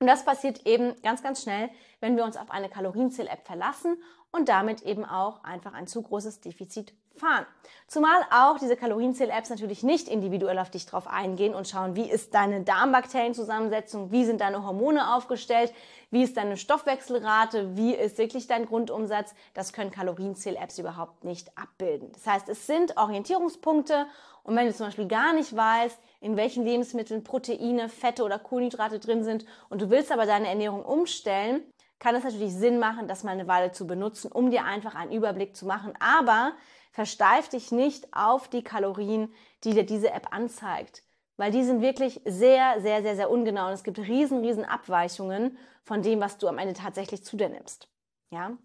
Und 0.00 0.06
das 0.06 0.22
passiert 0.22 0.66
eben 0.66 1.00
ganz, 1.00 1.22
ganz 1.22 1.42
schnell, 1.42 1.70
wenn 2.00 2.18
wir 2.18 2.24
uns 2.24 2.36
auf 2.36 2.50
eine 2.50 2.68
Kalorienzähl-App 2.68 3.46
verlassen 3.46 3.96
und 4.32 4.50
damit 4.50 4.82
eben 4.82 5.06
auch 5.06 5.44
einfach 5.44 5.72
ein 5.72 5.86
zu 5.86 6.02
großes 6.02 6.42
Defizit 6.42 6.92
fahren. 7.16 7.46
Zumal 7.86 8.22
auch 8.30 8.58
diese 8.58 8.76
Kalorienzähl-Apps 8.76 9.50
natürlich 9.50 9.82
nicht 9.82 10.08
individuell 10.08 10.58
auf 10.58 10.70
dich 10.70 10.86
drauf 10.86 11.06
eingehen 11.06 11.54
und 11.54 11.68
schauen, 11.68 11.94
wie 11.94 12.10
ist 12.10 12.34
deine 12.34 12.62
Darmbakterienzusammensetzung, 12.62 14.10
wie 14.10 14.24
sind 14.24 14.40
deine 14.40 14.64
Hormone 14.64 15.14
aufgestellt, 15.14 15.72
wie 16.10 16.22
ist 16.22 16.36
deine 16.36 16.56
Stoffwechselrate, 16.56 17.76
wie 17.76 17.94
ist 17.94 18.18
wirklich 18.18 18.46
dein 18.46 18.66
Grundumsatz. 18.66 19.34
Das 19.54 19.72
können 19.72 19.90
Kalorienzähl-Apps 19.90 20.78
überhaupt 20.78 21.24
nicht 21.24 21.56
abbilden. 21.58 22.10
Das 22.12 22.26
heißt, 22.26 22.48
es 22.48 22.66
sind 22.66 22.96
Orientierungspunkte 22.96 24.06
und 24.42 24.56
wenn 24.56 24.66
du 24.66 24.74
zum 24.74 24.86
Beispiel 24.86 25.06
gar 25.06 25.32
nicht 25.32 25.54
weißt, 25.54 25.98
in 26.20 26.36
welchen 26.36 26.64
Lebensmitteln 26.64 27.24
Proteine, 27.24 27.88
Fette 27.88 28.24
oder 28.24 28.38
Kohlenhydrate 28.38 28.98
drin 28.98 29.22
sind 29.22 29.44
und 29.68 29.82
du 29.82 29.90
willst 29.90 30.10
aber 30.10 30.26
deine 30.26 30.48
Ernährung 30.48 30.84
umstellen, 30.84 31.62
kann 31.98 32.16
es 32.16 32.24
natürlich 32.24 32.52
Sinn 32.52 32.80
machen, 32.80 33.06
das 33.06 33.22
mal 33.22 33.30
eine 33.30 33.46
Weile 33.46 33.70
zu 33.70 33.86
benutzen, 33.86 34.32
um 34.32 34.50
dir 34.50 34.64
einfach 34.64 34.96
einen 34.96 35.12
Überblick 35.12 35.54
zu 35.54 35.66
machen. 35.66 35.92
Aber 36.00 36.52
versteif 36.92 37.48
dich 37.48 37.72
nicht 37.72 38.14
auf 38.14 38.48
die 38.48 38.62
Kalorien, 38.62 39.32
die 39.64 39.74
dir 39.74 39.84
diese 39.84 40.10
App 40.10 40.28
anzeigt. 40.30 41.02
Weil 41.36 41.50
die 41.50 41.64
sind 41.64 41.80
wirklich 41.80 42.20
sehr, 42.24 42.80
sehr, 42.80 43.02
sehr, 43.02 43.16
sehr 43.16 43.30
ungenau 43.30 43.66
und 43.66 43.72
es 43.72 43.84
gibt 43.84 43.98
riesen, 43.98 44.44
riesen 44.44 44.64
Abweichungen 44.64 45.58
von 45.82 46.02
dem, 46.02 46.20
was 46.20 46.38
du 46.38 46.46
am 46.46 46.58
Ende 46.58 46.74
tatsächlich 46.74 47.24
zu 47.24 47.36
dir 47.36 47.48
nimmst. 47.48 47.88
Ja? 48.30 48.56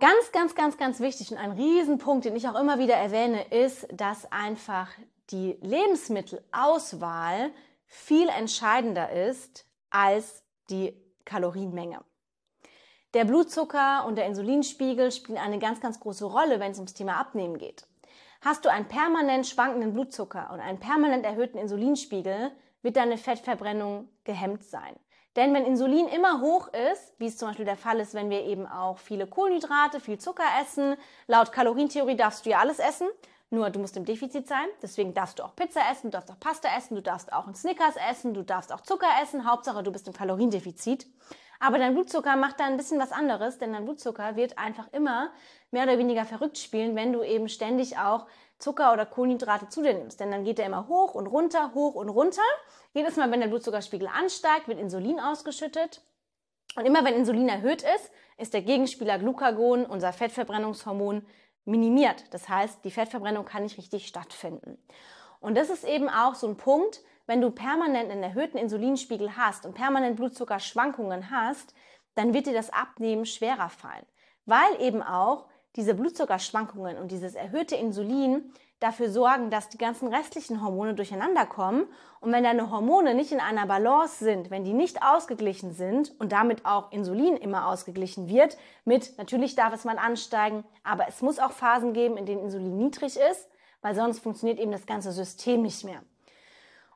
Ganz, 0.00 0.32
ganz, 0.32 0.54
ganz, 0.56 0.76
ganz 0.76 1.00
wichtig 1.00 1.30
und 1.30 1.38
ein 1.38 1.52
Riesenpunkt, 1.52 2.24
den 2.24 2.34
ich 2.34 2.48
auch 2.48 2.60
immer 2.60 2.80
wieder 2.80 2.96
erwähne, 2.96 3.44
ist, 3.50 3.86
dass 3.92 4.30
einfach 4.32 4.88
die 5.30 5.56
Lebensmittelauswahl 5.60 7.52
viel 7.86 8.28
entscheidender 8.28 9.12
ist 9.12 9.64
als 9.90 10.42
die 10.70 11.00
Kalorienmenge. 11.24 12.00
Der 13.14 13.26
Blutzucker 13.26 14.06
und 14.06 14.16
der 14.16 14.24
Insulinspiegel 14.24 15.12
spielen 15.12 15.36
eine 15.36 15.58
ganz, 15.58 15.80
ganz 15.80 16.00
große 16.00 16.24
Rolle, 16.24 16.60
wenn 16.60 16.72
es 16.72 16.78
ums 16.78 16.94
Thema 16.94 17.18
Abnehmen 17.18 17.58
geht. 17.58 17.86
Hast 18.40 18.64
du 18.64 18.70
einen 18.70 18.88
permanent 18.88 19.46
schwankenden 19.46 19.92
Blutzucker 19.92 20.50
und 20.50 20.60
einen 20.60 20.80
permanent 20.80 21.26
erhöhten 21.26 21.58
Insulinspiegel, 21.58 22.52
wird 22.80 22.96
deine 22.96 23.18
Fettverbrennung 23.18 24.08
gehemmt 24.24 24.64
sein. 24.64 24.96
Denn 25.36 25.52
wenn 25.52 25.66
Insulin 25.66 26.08
immer 26.08 26.40
hoch 26.40 26.68
ist, 26.68 27.12
wie 27.18 27.26
es 27.26 27.36
zum 27.36 27.48
Beispiel 27.48 27.66
der 27.66 27.76
Fall 27.76 28.00
ist, 28.00 28.14
wenn 28.14 28.30
wir 28.30 28.44
eben 28.44 28.66
auch 28.66 28.96
viele 28.96 29.26
Kohlenhydrate, 29.26 30.00
viel 30.00 30.18
Zucker 30.18 30.44
essen, 30.62 30.96
laut 31.26 31.52
Kalorientheorie 31.52 32.16
darfst 32.16 32.46
du 32.46 32.50
ja 32.50 32.60
alles 32.60 32.78
essen, 32.78 33.08
nur 33.50 33.68
du 33.68 33.78
musst 33.78 33.98
im 33.98 34.06
Defizit 34.06 34.48
sein, 34.48 34.66
deswegen 34.80 35.12
darfst 35.12 35.38
du 35.38 35.42
auch 35.42 35.54
Pizza 35.54 35.82
essen, 35.90 36.10
du 36.10 36.12
darfst 36.12 36.30
auch 36.30 36.40
Pasta 36.40 36.68
essen, 36.74 36.94
du 36.94 37.02
darfst 37.02 37.30
auch 37.34 37.44
einen 37.44 37.54
Snickers 37.54 37.96
essen, 38.10 38.32
du 38.32 38.42
darfst 38.42 38.72
auch 38.72 38.80
Zucker 38.80 39.08
essen, 39.22 39.46
Hauptsache 39.46 39.82
du 39.82 39.92
bist 39.92 40.08
im 40.08 40.14
Kaloriendefizit. 40.14 41.06
Aber 41.64 41.78
dein 41.78 41.94
Blutzucker 41.94 42.34
macht 42.34 42.58
da 42.58 42.64
ein 42.64 42.76
bisschen 42.76 42.98
was 42.98 43.12
anderes, 43.12 43.58
denn 43.58 43.72
dein 43.72 43.84
Blutzucker 43.84 44.34
wird 44.34 44.58
einfach 44.58 44.92
immer 44.92 45.30
mehr 45.70 45.84
oder 45.84 45.96
weniger 45.96 46.24
verrückt 46.24 46.58
spielen, 46.58 46.96
wenn 46.96 47.12
du 47.12 47.22
eben 47.22 47.48
ständig 47.48 47.96
auch 47.96 48.26
Zucker 48.58 48.92
oder 48.92 49.06
Kohlenhydrate 49.06 49.68
zu 49.68 49.80
dir 49.80 49.94
nimmst. 49.94 50.18
Denn 50.18 50.32
dann 50.32 50.42
geht 50.42 50.58
er 50.58 50.66
immer 50.66 50.88
hoch 50.88 51.14
und 51.14 51.28
runter, 51.28 51.72
hoch 51.72 51.94
und 51.94 52.08
runter. 52.08 52.42
Jedes 52.94 53.14
Mal, 53.14 53.30
wenn 53.30 53.38
der 53.38 53.46
Blutzuckerspiegel 53.46 54.08
ansteigt, 54.08 54.66
wird 54.66 54.80
Insulin 54.80 55.20
ausgeschüttet. 55.20 56.00
Und 56.74 56.84
immer 56.84 57.04
wenn 57.04 57.14
Insulin 57.14 57.48
erhöht 57.48 57.82
ist, 57.82 58.10
ist 58.38 58.54
der 58.54 58.62
Gegenspieler 58.62 59.20
Glucagon, 59.20 59.86
unser 59.86 60.12
Fettverbrennungshormon, 60.12 61.24
minimiert. 61.64 62.24
Das 62.32 62.48
heißt, 62.48 62.84
die 62.84 62.90
Fettverbrennung 62.90 63.44
kann 63.44 63.62
nicht 63.62 63.78
richtig 63.78 64.08
stattfinden. 64.08 64.82
Und 65.38 65.56
das 65.56 65.70
ist 65.70 65.84
eben 65.84 66.08
auch 66.08 66.34
so 66.34 66.48
ein 66.48 66.56
Punkt, 66.56 67.02
wenn 67.26 67.40
du 67.40 67.50
permanent 67.50 68.10
einen 68.10 68.22
erhöhten 68.22 68.58
Insulinspiegel 68.58 69.36
hast 69.36 69.66
und 69.66 69.74
permanent 69.74 70.16
Blutzuckerschwankungen 70.16 71.30
hast, 71.30 71.74
dann 72.14 72.34
wird 72.34 72.46
dir 72.46 72.54
das 72.54 72.70
Abnehmen 72.70 73.26
schwerer 73.26 73.68
fallen. 73.68 74.06
Weil 74.44 74.80
eben 74.80 75.02
auch 75.02 75.46
diese 75.76 75.94
Blutzuckerschwankungen 75.94 76.98
und 76.98 77.10
dieses 77.10 77.34
erhöhte 77.34 77.76
Insulin 77.76 78.52
dafür 78.82 79.10
sorgen, 79.10 79.50
dass 79.50 79.68
die 79.68 79.78
ganzen 79.78 80.08
restlichen 80.08 80.62
Hormone 80.62 80.94
durcheinander 80.94 81.46
kommen. 81.46 81.86
Und 82.20 82.32
wenn 82.32 82.44
deine 82.44 82.70
Hormone 82.70 83.14
nicht 83.14 83.32
in 83.32 83.40
einer 83.40 83.66
Balance 83.66 84.22
sind, 84.22 84.50
wenn 84.50 84.64
die 84.64 84.72
nicht 84.72 85.02
ausgeglichen 85.02 85.72
sind 85.72 86.12
und 86.18 86.32
damit 86.32 86.66
auch 86.66 86.90
Insulin 86.90 87.36
immer 87.36 87.68
ausgeglichen 87.68 88.28
wird, 88.28 88.56
mit 88.84 89.16
natürlich 89.18 89.54
darf 89.54 89.72
es 89.72 89.84
mal 89.84 89.98
ansteigen, 89.98 90.64
aber 90.82 91.06
es 91.08 91.22
muss 91.22 91.38
auch 91.38 91.52
Phasen 91.52 91.92
geben, 91.92 92.16
in 92.16 92.26
denen 92.26 92.42
Insulin 92.42 92.76
niedrig 92.76 93.16
ist, 93.16 93.48
weil 93.80 93.94
sonst 93.94 94.18
funktioniert 94.20 94.58
eben 94.58 94.72
das 94.72 94.86
ganze 94.86 95.12
System 95.12 95.62
nicht 95.62 95.84
mehr. 95.84 96.02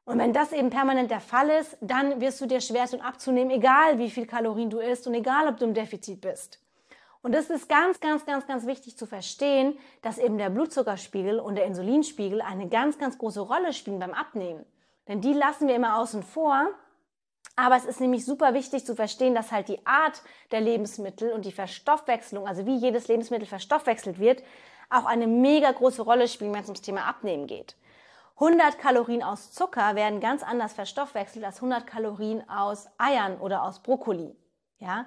Und 0.06 0.20
wenn 0.20 0.32
das 0.32 0.52
eben 0.52 0.70
permanent 0.70 1.10
der 1.10 1.20
Fall 1.20 1.50
ist, 1.50 1.76
dann 1.80 2.20
wirst 2.20 2.40
du 2.40 2.46
dir 2.46 2.60
schwer 2.60 2.86
tun 2.86 3.00
abzunehmen, 3.00 3.50
egal 3.50 3.98
wie 3.98 4.08
viel 4.08 4.24
Kalorien 4.24 4.70
du 4.70 4.78
isst 4.78 5.06
und 5.08 5.14
egal 5.14 5.48
ob 5.48 5.58
du 5.58 5.64
im 5.64 5.74
Defizit 5.74 6.20
bist. 6.20 6.60
Und 7.22 7.34
es 7.34 7.50
ist 7.50 7.68
ganz, 7.68 7.98
ganz, 7.98 8.24
ganz, 8.24 8.46
ganz 8.46 8.66
wichtig 8.66 8.96
zu 8.96 9.06
verstehen, 9.06 9.76
dass 10.02 10.18
eben 10.18 10.38
der 10.38 10.48
Blutzuckerspiegel 10.48 11.40
und 11.40 11.56
der 11.56 11.64
Insulinspiegel 11.64 12.40
eine 12.40 12.68
ganz, 12.68 12.98
ganz 12.98 13.18
große 13.18 13.40
Rolle 13.40 13.72
spielen 13.72 13.98
beim 13.98 14.14
Abnehmen. 14.14 14.64
Denn 15.08 15.20
die 15.20 15.32
lassen 15.32 15.66
wir 15.66 15.74
immer 15.74 15.98
außen 15.98 16.22
vor. 16.22 16.68
Aber 17.56 17.74
es 17.74 17.84
ist 17.84 18.00
nämlich 18.00 18.24
super 18.24 18.54
wichtig 18.54 18.86
zu 18.86 18.94
verstehen, 18.94 19.34
dass 19.34 19.50
halt 19.50 19.68
die 19.68 19.84
Art 19.88 20.22
der 20.52 20.60
Lebensmittel 20.60 21.32
und 21.32 21.44
die 21.44 21.52
Verstoffwechslung, 21.52 22.46
also 22.46 22.64
wie 22.64 22.76
jedes 22.76 23.08
Lebensmittel 23.08 23.48
verstoffwechselt 23.48 24.20
wird, 24.20 24.44
auch 24.88 25.04
eine 25.04 25.26
mega 25.26 25.72
große 25.72 26.02
Rolle 26.02 26.28
spielen, 26.28 26.54
wenn 26.54 26.60
es 26.60 26.68
ums 26.68 26.82
Thema 26.82 27.06
Abnehmen 27.06 27.48
geht. 27.48 27.74
100 28.36 28.78
Kalorien 28.78 29.22
aus 29.22 29.52
Zucker 29.52 29.94
werden 29.94 30.20
ganz 30.20 30.42
anders 30.42 30.72
verstoffwechselt 30.72 31.44
als 31.44 31.56
100 31.56 31.86
Kalorien 31.86 32.48
aus 32.48 32.86
Eiern 32.98 33.38
oder 33.38 33.62
aus 33.62 33.82
Brokkoli. 33.82 34.36
Ja, 34.78 35.06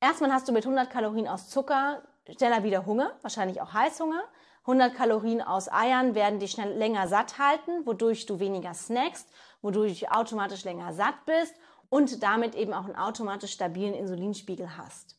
Erstmal 0.00 0.32
hast 0.32 0.48
du 0.48 0.52
mit 0.52 0.64
100 0.64 0.90
Kalorien 0.90 1.28
aus 1.28 1.50
Zucker 1.50 2.02
schneller 2.38 2.64
wieder 2.64 2.86
Hunger, 2.86 3.12
wahrscheinlich 3.20 3.60
auch 3.60 3.74
Heißhunger. 3.74 4.22
100 4.62 4.94
Kalorien 4.94 5.42
aus 5.42 5.70
Eiern 5.70 6.14
werden 6.14 6.38
dich 6.38 6.52
schnell 6.52 6.72
länger 6.72 7.06
satt 7.06 7.38
halten, 7.38 7.84
wodurch 7.84 8.24
du 8.24 8.40
weniger 8.40 8.72
snackst, 8.72 9.28
wodurch 9.60 10.00
du 10.00 10.10
automatisch 10.10 10.64
länger 10.64 10.94
satt 10.94 11.26
bist 11.26 11.54
und 11.90 12.22
damit 12.22 12.54
eben 12.54 12.72
auch 12.72 12.84
einen 12.84 12.96
automatisch 12.96 13.52
stabilen 13.52 13.94
Insulinspiegel 13.94 14.78
hast. 14.78 15.16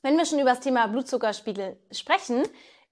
Wenn 0.00 0.16
wir 0.16 0.24
schon 0.24 0.40
über 0.40 0.50
das 0.50 0.60
Thema 0.60 0.86
Blutzuckerspiegel 0.86 1.78
sprechen, 1.90 2.42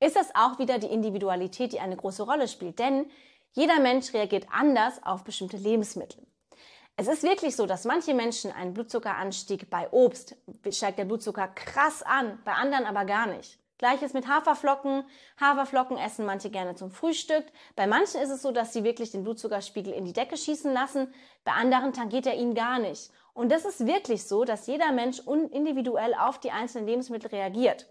ist 0.00 0.16
das 0.16 0.34
auch 0.34 0.58
wieder 0.58 0.78
die 0.78 0.88
Individualität, 0.88 1.72
die 1.72 1.80
eine 1.80 1.96
große 1.96 2.22
Rolle 2.22 2.48
spielt. 2.48 2.78
Denn 2.78 3.06
Jeder 3.52 3.80
Mensch 3.80 4.14
reagiert 4.14 4.46
anders 4.52 5.02
auf 5.04 5.24
bestimmte 5.24 5.56
Lebensmittel. 5.56 6.24
Es 6.96 7.08
ist 7.08 7.22
wirklich 7.22 7.56
so, 7.56 7.66
dass 7.66 7.84
manche 7.84 8.14
Menschen 8.14 8.52
einen 8.52 8.74
Blutzuckeranstieg 8.74 9.70
bei 9.70 9.90
Obst 9.90 10.36
steigt 10.70 10.98
der 10.98 11.04
Blutzucker 11.04 11.48
krass 11.48 12.02
an, 12.02 12.38
bei 12.44 12.52
anderen 12.52 12.86
aber 12.86 13.04
gar 13.04 13.26
nicht. 13.26 13.58
Gleiches 13.78 14.12
mit 14.12 14.28
Haferflocken. 14.28 15.04
Haferflocken 15.40 15.96
essen 15.96 16.26
manche 16.26 16.50
gerne 16.50 16.74
zum 16.74 16.90
Frühstück. 16.90 17.44
Bei 17.76 17.86
manchen 17.86 18.20
ist 18.20 18.28
es 18.28 18.42
so, 18.42 18.52
dass 18.52 18.74
sie 18.74 18.84
wirklich 18.84 19.10
den 19.10 19.24
Blutzuckerspiegel 19.24 19.94
in 19.94 20.04
die 20.04 20.12
Decke 20.12 20.36
schießen 20.36 20.72
lassen. 20.72 21.12
Bei 21.44 21.52
anderen 21.52 21.94
tangiert 21.94 22.26
er 22.26 22.36
ihn 22.36 22.54
gar 22.54 22.78
nicht. 22.78 23.10
Und 23.32 23.50
das 23.50 23.64
ist 23.64 23.86
wirklich 23.86 24.24
so, 24.24 24.44
dass 24.44 24.66
jeder 24.66 24.92
Mensch 24.92 25.20
individuell 25.20 26.14
auf 26.14 26.38
die 26.38 26.50
einzelnen 26.50 26.86
Lebensmittel 26.86 27.30
reagiert. 27.30 27.86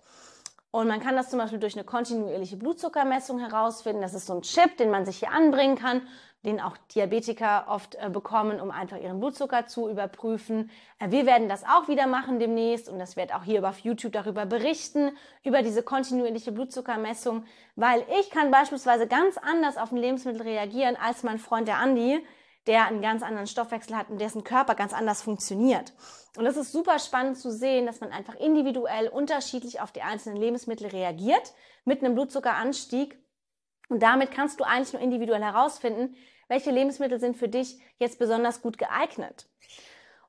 Und 0.71 0.87
man 0.87 0.99
kann 0.99 1.15
das 1.15 1.29
zum 1.29 1.39
Beispiel 1.39 1.59
durch 1.59 1.75
eine 1.75 1.83
kontinuierliche 1.83 2.55
Blutzuckermessung 2.55 3.39
herausfinden. 3.39 4.01
Das 4.01 4.13
ist 4.13 4.27
so 4.27 4.33
ein 4.33 4.43
Chip, 4.43 4.77
den 4.77 4.91
man 4.91 5.05
sich 5.05 5.17
hier 5.17 5.31
anbringen 5.31 5.75
kann 5.75 6.03
den 6.45 6.61
auch 6.61 6.77
Diabetiker 6.95 7.65
oft 7.67 7.95
äh, 7.95 8.09
bekommen, 8.09 8.61
um 8.61 8.71
einfach 8.71 8.97
ihren 8.97 9.19
Blutzucker 9.19 9.65
zu 9.65 9.89
überprüfen. 9.89 10.71
Äh, 10.97 11.11
wir 11.11 11.25
werden 11.25 11.49
das 11.49 11.65
auch 11.65 11.89
wieder 11.89 12.07
machen 12.07 12.39
demnächst 12.39 12.87
und 12.87 12.97
das 12.97 13.17
wird 13.17 13.33
auch 13.33 13.43
hier 13.43 13.67
auf 13.67 13.79
YouTube 13.79 14.13
darüber 14.13 14.45
berichten, 14.45 15.11
über 15.43 15.61
diese 15.61 15.83
kontinuierliche 15.83 16.53
Blutzuckermessung, 16.53 17.43
weil 17.75 18.05
ich 18.19 18.29
kann 18.29 18.51
beispielsweise 18.51 19.05
ganz 19.05 19.37
anders 19.37 19.77
auf 19.77 19.91
ein 19.91 19.97
Lebensmittel 19.97 20.43
reagieren 20.43 20.95
als 20.95 21.23
mein 21.23 21.39
Freund 21.39 21.67
der 21.67 21.77
Andi, 21.77 22.25
der 22.69 22.85
einen 22.85 23.01
ganz 23.01 23.21
anderen 23.23 23.47
Stoffwechsel 23.47 23.97
hat 23.97 24.09
und 24.09 24.21
dessen 24.21 24.45
Körper 24.45 24.75
ganz 24.75 24.93
anders 24.93 25.21
funktioniert. 25.21 25.91
Und 26.37 26.45
das 26.45 26.55
ist 26.55 26.71
super 26.71 26.99
spannend 26.99 27.37
zu 27.37 27.51
sehen, 27.51 27.85
dass 27.85 27.99
man 27.99 28.13
einfach 28.13 28.35
individuell 28.35 29.09
unterschiedlich 29.09 29.81
auf 29.81 29.91
die 29.91 30.03
einzelnen 30.03 30.37
Lebensmittel 30.37 30.87
reagiert 30.87 31.53
mit 31.83 32.01
einem 32.01 32.15
Blutzuckeranstieg 32.15 33.17
und 33.89 34.03
damit 34.03 34.31
kannst 34.31 34.59
du 34.59 34.63
eigentlich 34.63 34.93
nur 34.93 35.01
individuell 35.01 35.43
herausfinden, 35.43 36.15
welche 36.47 36.71
Lebensmittel 36.71 37.19
sind 37.19 37.35
für 37.35 37.49
dich 37.49 37.79
jetzt 37.97 38.19
besonders 38.19 38.61
gut 38.61 38.77
geeignet 38.77 39.49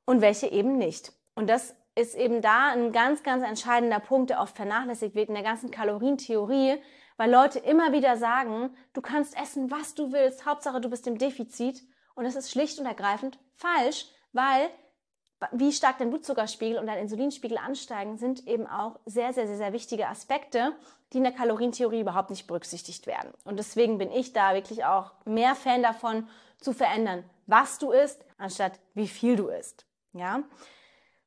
und 0.07 0.21
welche 0.23 0.49
eben 0.49 0.77
nicht. 0.79 1.13
Und 1.35 1.49
das 1.49 1.77
ist 1.95 2.15
eben 2.15 2.41
da 2.41 2.71
ein 2.71 2.93
ganz, 2.93 3.23
ganz 3.23 3.45
entscheidender 3.45 4.01
Punkt, 4.01 4.31
der 4.31 4.41
oft 4.41 4.57
vernachlässigt 4.57 5.15
wird 5.15 5.29
in 5.29 5.35
der 5.35 5.45
ganzen 5.45 5.71
Kalorientheorie, 5.71 6.83
weil 7.17 7.31
Leute 7.31 7.59
immer 7.59 7.93
wieder 7.93 8.17
sagen, 8.17 8.75
du 8.95 9.03
kannst 9.03 9.39
essen, 9.39 9.71
was 9.71 9.95
du 9.95 10.13
willst, 10.13 10.47
Hauptsache 10.47 10.81
du 10.81 10.89
bist 10.89 11.07
im 11.07 11.19
Defizit. 11.19 11.83
Und 12.15 12.25
das 12.25 12.37
ist 12.37 12.51
schlicht 12.51 12.79
und 12.79 12.87
ergreifend 12.87 13.39
falsch, 13.55 14.07
weil 14.33 14.71
wie 15.53 15.73
stark 15.73 15.99
dein 15.99 16.11
Blutzuckerspiegel 16.11 16.79
und 16.79 16.87
dein 16.87 16.99
Insulinspiegel 16.99 17.57
ansteigen, 17.57 18.19
sind 18.19 18.47
eben 18.47 18.67
auch 18.67 18.99
sehr, 19.07 19.33
sehr, 19.33 19.47
sehr, 19.47 19.57
sehr 19.57 19.73
wichtige 19.73 20.09
Aspekte, 20.09 20.75
die 21.13 21.19
in 21.19 21.25
der 21.25 21.33
Kalorientheorie 21.33 22.01
überhaupt 22.01 22.31
nicht 22.31 22.47
berücksichtigt 22.47 23.07
werden. 23.07 23.33
Und 23.45 23.59
deswegen 23.59 23.99
bin 23.99 24.13
ich 24.13 24.33
da 24.33 24.55
wirklich 24.55 24.85
auch 24.85 25.13
mehr 25.25 25.55
Fan 25.55 25.83
davon, 25.83 26.29
zu 26.61 26.75
verändern, 26.75 27.25
was 27.47 27.79
du 27.79 27.91
isst, 27.91 28.23
anstatt 28.37 28.79
wie 28.93 29.09
viel 29.09 29.35
du 29.37 29.49
isst. 29.49 29.87
Ja? 30.13 30.43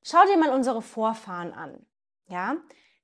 Schau 0.03 0.23
dir 0.27 0.37
mal 0.37 0.51
unsere 0.51 0.83
Vorfahren 0.83 1.53
an. 1.53 1.83
Ja? 2.27 2.57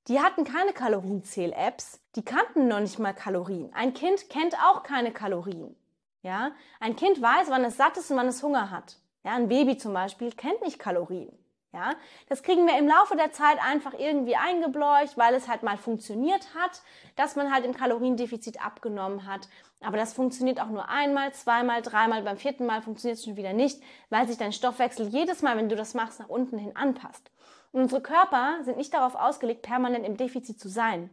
Die 0.08 0.20
hatten 0.20 0.44
keine 0.44 0.74
Kalorienzähl-Apps, 0.74 2.02
die 2.16 2.24
kannten 2.24 2.68
noch 2.68 2.80
nicht 2.80 3.00
mal 3.00 3.14
Kalorien. 3.14 3.74
Ein 3.74 3.94
Kind 3.94 4.30
kennt 4.30 4.56
auch 4.64 4.84
keine 4.84 5.12
Kalorien. 5.12 5.76
Ja? 6.22 6.52
Ein 6.80 6.96
Kind 6.96 7.22
weiß, 7.22 7.50
wann 7.50 7.64
es 7.64 7.78
satt 7.78 7.98
ist 7.98 8.12
und 8.12 8.18
wann 8.18 8.28
es 8.28 8.44
Hunger 8.44 8.72
hat. 8.72 8.98
Ja, 9.24 9.34
ein 9.34 9.50
Baby 9.50 9.78
zum 9.78 9.94
Beispiel 9.94 10.32
kennt 10.32 10.62
nicht 10.62 10.80
Kalorien. 10.80 11.38
Ja, 11.72 11.92
das 12.28 12.42
kriegen 12.42 12.66
wir 12.66 12.80
im 12.80 12.88
Laufe 12.88 13.16
der 13.16 13.32
Zeit 13.32 13.60
einfach 13.64 13.94
irgendwie 13.94 14.36
eingebläucht, 14.36 15.18
weil 15.18 15.36
es 15.36 15.48
halt 15.48 15.62
mal 15.62 15.78
funktioniert 15.78 16.56
hat, 16.56 16.82
dass 17.16 17.36
man 17.36 17.54
halt 17.54 17.64
im 17.64 17.76
Kaloriendefizit 17.76 18.66
abgenommen 18.66 19.28
hat. 19.28 19.48
Aber 19.82 19.96
das 19.96 20.14
funktioniert 20.14 20.60
auch 20.60 20.70
nur 20.70 20.90
einmal, 20.90 21.32
zweimal, 21.32 21.84
dreimal, 21.84 22.24
beim 22.24 22.38
vierten 22.38 22.66
Mal 22.66 22.82
funktioniert 22.82 23.20
es 23.20 23.26
schon 23.26 23.38
wieder 23.38 23.54
nicht, 23.54 23.84
weil 24.10 24.28
sich 24.28 24.38
dein 24.38 24.52
Stoffwechsel 24.52 25.10
jedes 25.10 25.44
Mal, 25.44 25.58
wenn 25.58 25.70
du 25.70 25.76
das 25.76 25.94
machst, 25.94 26.20
nach 26.20 26.30
unten 26.30 26.58
hin 26.58 26.76
anpasst. 26.76 27.30
Und 27.72 27.84
unsere 27.84 28.02
Körper 28.02 28.64
sind 28.64 28.78
nicht 28.78 28.96
darauf 28.96 29.14
ausgelegt, 29.14 29.62
permanent 29.62 30.08
im 30.08 30.18
Defizit 30.18 30.60
zu 30.60 30.70
sein. 30.70 31.12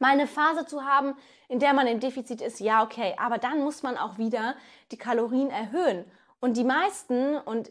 Mal 0.00 0.12
eine 0.12 0.26
Phase 0.26 0.64
zu 0.64 0.84
haben, 0.84 1.14
in 1.48 1.58
der 1.58 1.74
man 1.74 1.86
im 1.86 2.00
Defizit 2.00 2.40
ist, 2.40 2.58
ja, 2.58 2.82
okay, 2.82 3.14
aber 3.18 3.36
dann 3.36 3.62
muss 3.62 3.82
man 3.82 3.98
auch 3.98 4.16
wieder 4.16 4.54
die 4.92 4.96
Kalorien 4.96 5.50
erhöhen. 5.50 6.06
Und 6.40 6.56
die 6.56 6.64
meisten, 6.64 7.36
und 7.36 7.70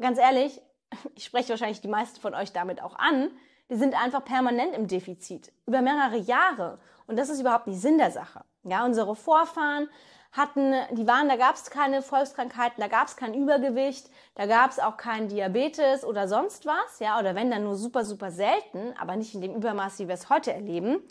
ganz 0.00 0.18
ehrlich, 0.18 0.62
ich 1.16 1.24
spreche 1.24 1.48
wahrscheinlich 1.50 1.80
die 1.80 1.88
meisten 1.88 2.20
von 2.20 2.32
euch 2.34 2.52
damit 2.52 2.80
auch 2.80 2.96
an, 2.96 3.30
die 3.70 3.74
sind 3.74 4.00
einfach 4.00 4.24
permanent 4.24 4.72
im 4.74 4.86
Defizit. 4.86 5.52
Über 5.66 5.82
mehrere 5.82 6.18
Jahre. 6.18 6.78
Und 7.08 7.18
das 7.18 7.28
ist 7.28 7.40
überhaupt 7.40 7.66
nicht 7.66 7.80
Sinn 7.80 7.98
der 7.98 8.12
Sache. 8.12 8.44
Ja, 8.62 8.84
unsere 8.84 9.16
Vorfahren 9.16 9.88
hatten, 10.30 10.74
die 10.92 11.08
waren, 11.08 11.28
da 11.28 11.34
gab 11.36 11.56
es 11.56 11.70
keine 11.70 12.02
Volkskrankheiten, 12.02 12.80
da 12.80 12.86
gab 12.86 13.08
es 13.08 13.16
kein 13.16 13.34
Übergewicht, 13.34 14.10
da 14.36 14.46
gab 14.46 14.70
es 14.70 14.78
auch 14.78 14.96
kein 14.96 15.26
Diabetes 15.26 16.04
oder 16.04 16.28
sonst 16.28 16.66
was, 16.66 17.00
ja, 17.00 17.18
oder 17.18 17.34
wenn 17.34 17.50
dann 17.50 17.64
nur 17.64 17.74
super, 17.74 18.04
super 18.04 18.30
selten, 18.30 18.94
aber 18.96 19.16
nicht 19.16 19.34
in 19.34 19.40
dem 19.40 19.56
Übermaß, 19.56 19.98
wie 19.98 20.08
wir 20.08 20.14
es 20.14 20.30
heute 20.30 20.52
erleben 20.52 21.02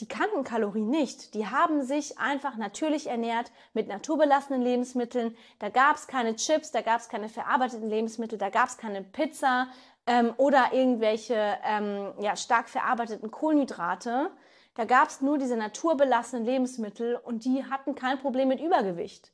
die 0.00 0.06
kannten 0.06 0.44
Kalorien 0.44 0.90
nicht. 0.90 1.34
Die 1.34 1.46
haben 1.46 1.82
sich 1.82 2.18
einfach 2.18 2.56
natürlich 2.56 3.08
ernährt 3.08 3.50
mit 3.74 3.88
naturbelassenen 3.88 4.62
Lebensmitteln. 4.62 5.36
Da 5.58 5.70
gab 5.70 5.96
es 5.96 6.06
keine 6.06 6.36
Chips, 6.36 6.70
da 6.70 6.82
gab 6.82 7.00
es 7.00 7.08
keine 7.08 7.28
verarbeiteten 7.28 7.88
Lebensmittel, 7.88 8.38
da 8.38 8.50
gab 8.50 8.68
es 8.68 8.76
keine 8.76 9.02
Pizza 9.02 9.68
ähm, 10.06 10.32
oder 10.36 10.72
irgendwelche 10.72 11.58
ähm, 11.64 12.12
ja, 12.20 12.36
stark 12.36 12.68
verarbeiteten 12.68 13.30
Kohlenhydrate. 13.30 14.30
Da 14.74 14.84
gab 14.84 15.08
es 15.08 15.20
nur 15.20 15.38
diese 15.38 15.56
naturbelassenen 15.56 16.44
Lebensmittel 16.44 17.16
und 17.16 17.44
die 17.44 17.64
hatten 17.64 17.96
kein 17.96 18.18
Problem 18.18 18.48
mit 18.48 18.60
Übergewicht. 18.60 19.32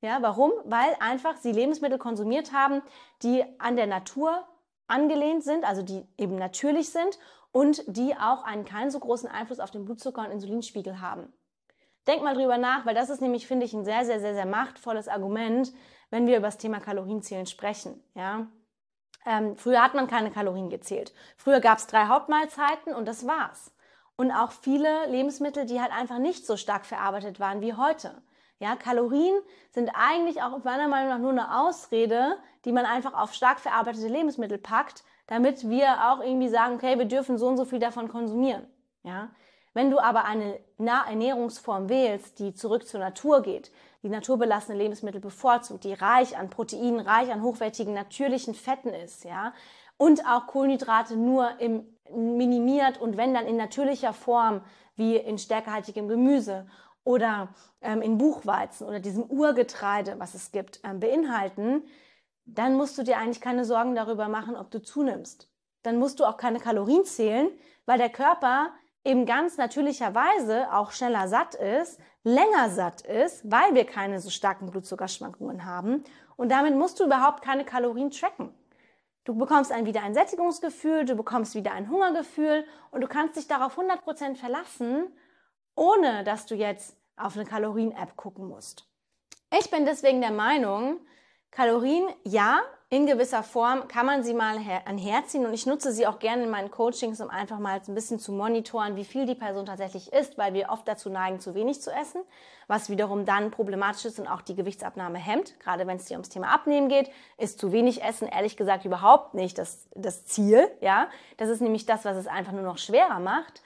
Ja, 0.00 0.18
warum? 0.20 0.52
Weil 0.64 0.96
einfach 1.00 1.36
sie 1.36 1.52
Lebensmittel 1.52 1.98
konsumiert 1.98 2.52
haben, 2.52 2.82
die 3.22 3.44
an 3.58 3.76
der 3.76 3.86
Natur 3.86 4.46
angelehnt 4.86 5.42
sind, 5.42 5.64
also 5.64 5.82
die 5.82 6.06
eben 6.18 6.36
natürlich 6.36 6.90
sind 6.90 7.18
und 7.52 7.84
die 7.86 8.16
auch 8.16 8.44
einen 8.44 8.64
keinen 8.64 8.90
so 8.90 8.98
großen 8.98 9.28
Einfluss 9.28 9.60
auf 9.60 9.70
den 9.70 9.84
Blutzucker- 9.84 10.24
und 10.24 10.32
Insulinspiegel 10.32 11.00
haben. 11.00 11.32
Denk 12.06 12.22
mal 12.22 12.34
drüber 12.34 12.58
nach, 12.58 12.84
weil 12.84 12.94
das 12.94 13.10
ist 13.10 13.22
nämlich, 13.22 13.46
finde 13.46 13.64
ich, 13.64 13.74
ein 13.74 13.84
sehr, 13.84 14.04
sehr, 14.04 14.18
sehr, 14.18 14.34
sehr 14.34 14.46
machtvolles 14.46 15.06
Argument, 15.06 15.72
wenn 16.10 16.26
wir 16.26 16.38
über 16.38 16.48
das 16.48 16.58
Thema 16.58 16.80
Kalorienzählen 16.80 17.46
sprechen. 17.46 18.02
Ja? 18.14 18.48
Ähm, 19.24 19.56
früher 19.56 19.82
hat 19.82 19.94
man 19.94 20.08
keine 20.08 20.32
Kalorien 20.32 20.68
gezählt. 20.68 21.12
Früher 21.36 21.60
gab 21.60 21.78
es 21.78 21.86
drei 21.86 22.06
Hauptmahlzeiten 22.06 22.92
und 22.92 23.06
das 23.06 23.26
war's. 23.26 23.72
Und 24.16 24.32
auch 24.32 24.52
viele 24.52 25.06
Lebensmittel, 25.06 25.64
die 25.64 25.80
halt 25.80 25.92
einfach 25.92 26.18
nicht 26.18 26.44
so 26.44 26.56
stark 26.56 26.86
verarbeitet 26.86 27.38
waren 27.38 27.60
wie 27.60 27.74
heute. 27.74 28.20
Ja, 28.62 28.76
Kalorien 28.76 29.34
sind 29.72 29.90
eigentlich 29.92 30.40
auch 30.40 30.62
meiner 30.62 30.86
Meinung 30.86 31.08
nach 31.08 31.18
nur 31.18 31.32
eine 31.32 31.62
Ausrede, 31.62 32.36
die 32.64 32.70
man 32.70 32.86
einfach 32.86 33.12
auf 33.12 33.34
stark 33.34 33.58
verarbeitete 33.58 34.06
Lebensmittel 34.06 34.56
packt, 34.56 35.02
damit 35.26 35.68
wir 35.68 36.12
auch 36.12 36.20
irgendwie 36.20 36.48
sagen, 36.48 36.76
okay, 36.76 36.96
wir 36.96 37.06
dürfen 37.06 37.38
so 37.38 37.48
und 37.48 37.56
so 37.56 37.64
viel 37.64 37.80
davon 37.80 38.06
konsumieren. 38.06 38.64
Ja? 39.02 39.30
Wenn 39.74 39.90
du 39.90 39.98
aber 39.98 40.26
eine 40.26 40.60
Ernährungsform 40.78 41.88
wählst, 41.88 42.38
die 42.38 42.54
zurück 42.54 42.86
zur 42.86 43.00
Natur 43.00 43.42
geht, 43.42 43.72
die 44.04 44.08
naturbelassene 44.08 44.78
Lebensmittel 44.78 45.20
bevorzugt, 45.20 45.82
die 45.82 45.94
reich 45.94 46.38
an 46.38 46.48
Proteinen, 46.48 47.00
reich 47.00 47.32
an 47.32 47.42
hochwertigen 47.42 47.94
natürlichen 47.94 48.54
Fetten 48.54 48.90
ist, 48.90 49.24
ja, 49.24 49.54
und 49.96 50.24
auch 50.24 50.46
Kohlenhydrate 50.46 51.16
nur 51.16 51.58
im 51.58 51.84
minimiert 52.14 53.00
und 53.00 53.16
wenn 53.16 53.34
dann 53.34 53.46
in 53.46 53.56
natürlicher 53.56 54.12
Form, 54.12 54.60
wie 54.96 55.16
in 55.16 55.38
stärkehaltigem 55.38 56.08
Gemüse 56.08 56.66
oder 57.04 57.54
ähm, 57.80 58.02
in 58.02 58.18
Buchweizen 58.18 58.86
oder 58.86 59.00
diesem 59.00 59.24
Urgetreide, 59.24 60.18
was 60.18 60.34
es 60.34 60.52
gibt, 60.52 60.80
ähm, 60.84 61.00
beinhalten, 61.00 61.82
dann 62.44 62.74
musst 62.74 62.98
du 62.98 63.02
dir 63.02 63.18
eigentlich 63.18 63.40
keine 63.40 63.64
Sorgen 63.64 63.94
darüber 63.94 64.28
machen, 64.28 64.56
ob 64.56 64.70
du 64.70 64.82
zunimmst. 64.82 65.48
Dann 65.82 65.98
musst 65.98 66.20
du 66.20 66.24
auch 66.24 66.36
keine 66.36 66.60
Kalorien 66.60 67.04
zählen, 67.04 67.48
weil 67.86 67.98
der 67.98 68.10
Körper 68.10 68.72
eben 69.04 69.26
ganz 69.26 69.56
natürlicherweise 69.56 70.72
auch 70.72 70.92
schneller 70.92 71.26
satt 71.28 71.54
ist, 71.54 71.98
länger 72.22 72.70
satt 72.70 73.02
ist, 73.02 73.50
weil 73.50 73.74
wir 73.74 73.84
keine 73.84 74.20
so 74.20 74.30
starken 74.30 74.70
Blutzuckerschwankungen 74.70 75.64
haben. 75.64 76.04
Und 76.36 76.50
damit 76.50 76.76
musst 76.76 77.00
du 77.00 77.04
überhaupt 77.04 77.42
keine 77.42 77.64
Kalorien 77.64 78.10
tracken. 78.10 78.54
Du 79.24 79.36
bekommst 79.36 79.70
dann 79.70 79.86
wieder 79.86 80.02
ein 80.02 80.14
Sättigungsgefühl, 80.14 81.04
du 81.04 81.14
bekommst 81.14 81.54
wieder 81.54 81.72
ein 81.72 81.88
Hungergefühl 81.88 82.64
und 82.90 83.02
du 83.02 83.08
kannst 83.08 83.36
dich 83.36 83.46
darauf 83.46 83.78
100% 83.78 84.36
verlassen, 84.36 85.06
ohne 85.74 86.24
dass 86.24 86.46
du 86.46 86.54
jetzt 86.54 86.96
auf 87.16 87.36
eine 87.36 87.44
Kalorien-App 87.44 88.16
gucken 88.16 88.48
musst. 88.48 88.88
Ich 89.58 89.70
bin 89.70 89.84
deswegen 89.84 90.20
der 90.20 90.30
Meinung, 90.30 91.00
Kalorien, 91.50 92.08
ja, 92.24 92.62
in 92.88 93.06
gewisser 93.06 93.42
Form 93.42 93.88
kann 93.88 94.04
man 94.04 94.22
sie 94.22 94.34
mal 94.34 94.58
anherziehen 94.84 95.46
und 95.46 95.54
ich 95.54 95.64
nutze 95.64 95.92
sie 95.92 96.06
auch 96.06 96.18
gerne 96.18 96.44
in 96.44 96.50
meinen 96.50 96.70
Coachings, 96.70 97.22
um 97.22 97.30
einfach 97.30 97.58
mal 97.58 97.80
ein 97.86 97.94
bisschen 97.94 98.18
zu 98.18 98.32
monitoren, 98.32 98.96
wie 98.96 99.04
viel 99.04 99.24
die 99.24 99.34
Person 99.34 99.64
tatsächlich 99.64 100.12
isst, 100.12 100.36
weil 100.36 100.52
wir 100.52 100.68
oft 100.68 100.86
dazu 100.86 101.08
neigen, 101.08 101.40
zu 101.40 101.54
wenig 101.54 101.80
zu 101.80 101.90
essen, 101.90 102.22
was 102.68 102.90
wiederum 102.90 103.24
dann 103.24 103.50
problematisch 103.50 104.04
ist 104.04 104.18
und 104.18 104.26
auch 104.26 104.42
die 104.42 104.54
Gewichtsabnahme 104.54 105.18
hemmt. 105.18 105.58
Gerade 105.60 105.86
wenn 105.86 105.96
es 105.96 106.04
dir 106.04 106.14
ums 106.14 106.28
Thema 106.28 106.48
Abnehmen 106.48 106.88
geht, 106.88 107.10
ist 107.38 107.58
zu 107.58 107.72
wenig 107.72 108.02
Essen 108.02 108.28
ehrlich 108.28 108.58
gesagt 108.58 108.84
überhaupt 108.84 109.32
nicht 109.32 109.56
das, 109.56 109.88
das 109.94 110.26
Ziel, 110.26 110.70
ja. 110.82 111.08
Das 111.38 111.48
ist 111.48 111.62
nämlich 111.62 111.86
das, 111.86 112.04
was 112.04 112.16
es 112.16 112.26
einfach 112.26 112.52
nur 112.52 112.60
noch 112.60 112.78
schwerer 112.78 113.20
macht. 113.20 113.62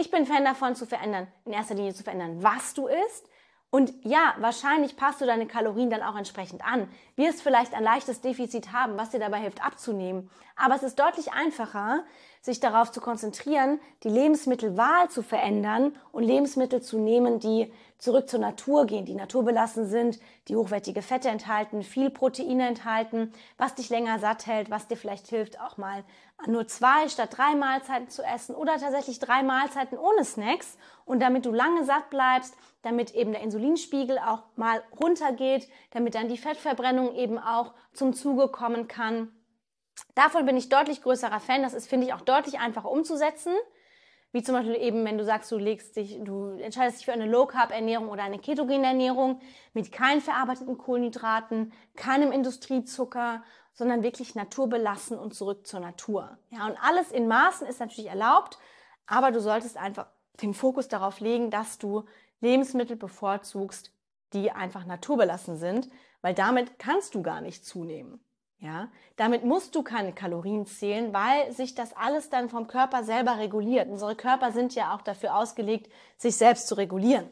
Ich 0.00 0.12
bin 0.12 0.26
Fan 0.26 0.44
davon 0.44 0.76
zu 0.76 0.86
verändern, 0.86 1.26
in 1.44 1.52
erster 1.52 1.74
Linie 1.74 1.92
zu 1.92 2.04
verändern, 2.04 2.40
was 2.40 2.72
du 2.72 2.86
isst 2.86 3.28
Und 3.70 3.92
ja, 4.02 4.34
wahrscheinlich 4.38 4.96
passt 4.96 5.20
du 5.20 5.26
deine 5.26 5.46
Kalorien 5.46 5.90
dann 5.90 6.02
auch 6.02 6.16
entsprechend 6.16 6.64
an. 6.64 6.88
Wirst 7.16 7.42
vielleicht 7.42 7.74
ein 7.74 7.82
leichtes 7.82 8.22
Defizit 8.22 8.72
haben, 8.72 8.96
was 8.96 9.10
dir 9.10 9.20
dabei 9.20 9.40
hilft 9.40 9.62
abzunehmen. 9.62 10.30
Aber 10.56 10.74
es 10.74 10.82
ist 10.82 10.98
deutlich 10.98 11.32
einfacher, 11.32 12.04
sich 12.40 12.60
darauf 12.60 12.90
zu 12.92 13.02
konzentrieren, 13.02 13.78
die 14.04 14.08
Lebensmittelwahl 14.08 15.10
zu 15.10 15.22
verändern 15.22 15.94
und 16.12 16.22
Lebensmittel 16.22 16.80
zu 16.80 16.98
nehmen, 16.98 17.40
die 17.40 17.70
zurück 17.98 18.30
zur 18.30 18.40
Natur 18.40 18.86
gehen, 18.86 19.04
die 19.04 19.14
naturbelassen 19.14 19.86
sind, 19.86 20.18
die 20.46 20.56
hochwertige 20.56 21.02
Fette 21.02 21.28
enthalten, 21.28 21.82
viel 21.82 22.08
Proteine 22.08 22.68
enthalten, 22.68 23.32
was 23.58 23.74
dich 23.74 23.90
länger 23.90 24.18
satt 24.18 24.46
hält, 24.46 24.70
was 24.70 24.86
dir 24.86 24.96
vielleicht 24.96 25.26
hilft, 25.28 25.60
auch 25.60 25.76
mal 25.76 26.04
nur 26.46 26.66
zwei 26.68 27.08
statt 27.08 27.36
drei 27.36 27.54
Mahlzeiten 27.54 28.08
zu 28.08 28.22
essen 28.22 28.54
oder 28.54 28.78
tatsächlich 28.78 29.18
drei 29.18 29.42
Mahlzeiten 29.42 29.98
ohne 29.98 30.24
Snacks 30.24 30.78
und 31.04 31.20
damit 31.20 31.46
du 31.46 31.52
lange 31.52 31.84
satt 31.84 32.10
bleibst, 32.10 32.54
damit 32.82 33.14
eben 33.14 33.32
der 33.32 33.42
Insulinspiegel 33.42 34.18
auch 34.18 34.44
mal 34.56 34.82
runtergeht, 35.00 35.68
damit 35.90 36.14
dann 36.14 36.28
die 36.28 36.38
Fettverbrennung 36.38 37.14
eben 37.14 37.38
auch 37.38 37.74
zum 37.92 38.14
Zuge 38.14 38.48
kommen 38.48 38.86
kann 38.86 39.32
Davon 40.14 40.46
bin 40.46 40.56
ich 40.56 40.68
deutlich 40.68 41.02
größerer 41.02 41.40
Fan. 41.40 41.62
Das 41.62 41.74
ist, 41.74 41.88
finde 41.88 42.06
ich, 42.06 42.12
auch 42.12 42.20
deutlich 42.20 42.58
einfacher 42.58 42.90
umzusetzen. 42.90 43.52
Wie 44.30 44.42
zum 44.42 44.54
Beispiel 44.54 44.76
eben, 44.76 45.04
wenn 45.04 45.16
du 45.16 45.24
sagst, 45.24 45.50
du 45.50 45.56
legst 45.56 45.96
dich, 45.96 46.18
du 46.22 46.50
entscheidest 46.58 46.98
dich 46.98 47.06
für 47.06 47.12
eine 47.12 47.26
Low-Carb-Ernährung 47.26 48.08
oder 48.08 48.24
eine 48.24 48.38
ketogene 48.38 48.86
Ernährung 48.86 49.40
mit 49.72 49.90
keinen 49.90 50.20
verarbeiteten 50.20 50.76
Kohlenhydraten, 50.76 51.72
keinem 51.96 52.30
Industriezucker, 52.30 53.42
sondern 53.78 54.02
wirklich 54.02 54.34
naturbelassen 54.34 55.16
und 55.16 55.34
zurück 55.34 55.64
zur 55.64 55.78
Natur. 55.78 56.36
Ja, 56.50 56.66
und 56.66 56.76
alles 56.82 57.12
in 57.12 57.28
Maßen 57.28 57.64
ist 57.64 57.78
natürlich 57.78 58.10
erlaubt, 58.10 58.58
aber 59.06 59.30
du 59.30 59.40
solltest 59.40 59.76
einfach 59.76 60.08
den 60.42 60.52
Fokus 60.52 60.88
darauf 60.88 61.20
legen, 61.20 61.52
dass 61.52 61.78
du 61.78 62.04
Lebensmittel 62.40 62.96
bevorzugst, 62.96 63.92
die 64.32 64.50
einfach 64.50 64.84
naturbelassen 64.84 65.56
sind, 65.58 65.88
weil 66.22 66.34
damit 66.34 66.80
kannst 66.80 67.14
du 67.14 67.22
gar 67.22 67.40
nicht 67.40 67.64
zunehmen. 67.64 68.20
Ja, 68.58 68.90
damit 69.14 69.44
musst 69.44 69.76
du 69.76 69.84
keine 69.84 70.12
Kalorien 70.12 70.66
zählen, 70.66 71.14
weil 71.14 71.52
sich 71.52 71.76
das 71.76 71.96
alles 71.96 72.30
dann 72.30 72.48
vom 72.48 72.66
Körper 72.66 73.04
selber 73.04 73.38
reguliert. 73.38 73.88
Unsere 73.88 74.16
Körper 74.16 74.50
sind 74.50 74.74
ja 74.74 74.92
auch 74.92 75.02
dafür 75.02 75.36
ausgelegt, 75.36 75.88
sich 76.16 76.36
selbst 76.36 76.66
zu 76.66 76.74
regulieren. 76.74 77.30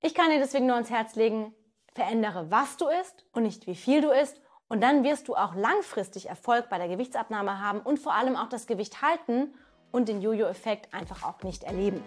Ich 0.00 0.14
kann 0.14 0.30
dir 0.30 0.38
deswegen 0.38 0.64
nur 0.64 0.76
ans 0.76 0.88
Herz 0.88 1.14
legen, 1.14 1.54
verändere, 1.92 2.50
was 2.50 2.78
du 2.78 2.88
isst 2.88 3.26
und 3.32 3.42
nicht 3.42 3.66
wie 3.66 3.74
viel 3.74 4.00
du 4.00 4.08
isst. 4.08 4.40
Und 4.68 4.80
dann 4.82 5.04
wirst 5.04 5.28
du 5.28 5.34
auch 5.34 5.54
langfristig 5.54 6.28
Erfolg 6.28 6.68
bei 6.68 6.78
der 6.78 6.88
Gewichtsabnahme 6.88 7.60
haben 7.60 7.80
und 7.80 7.98
vor 7.98 8.14
allem 8.14 8.36
auch 8.36 8.48
das 8.48 8.66
Gewicht 8.66 9.00
halten 9.02 9.54
und 9.92 10.08
den 10.08 10.20
Jojo-Effekt 10.20 10.92
einfach 10.92 11.22
auch 11.22 11.42
nicht 11.42 11.62
erleben. 11.64 12.02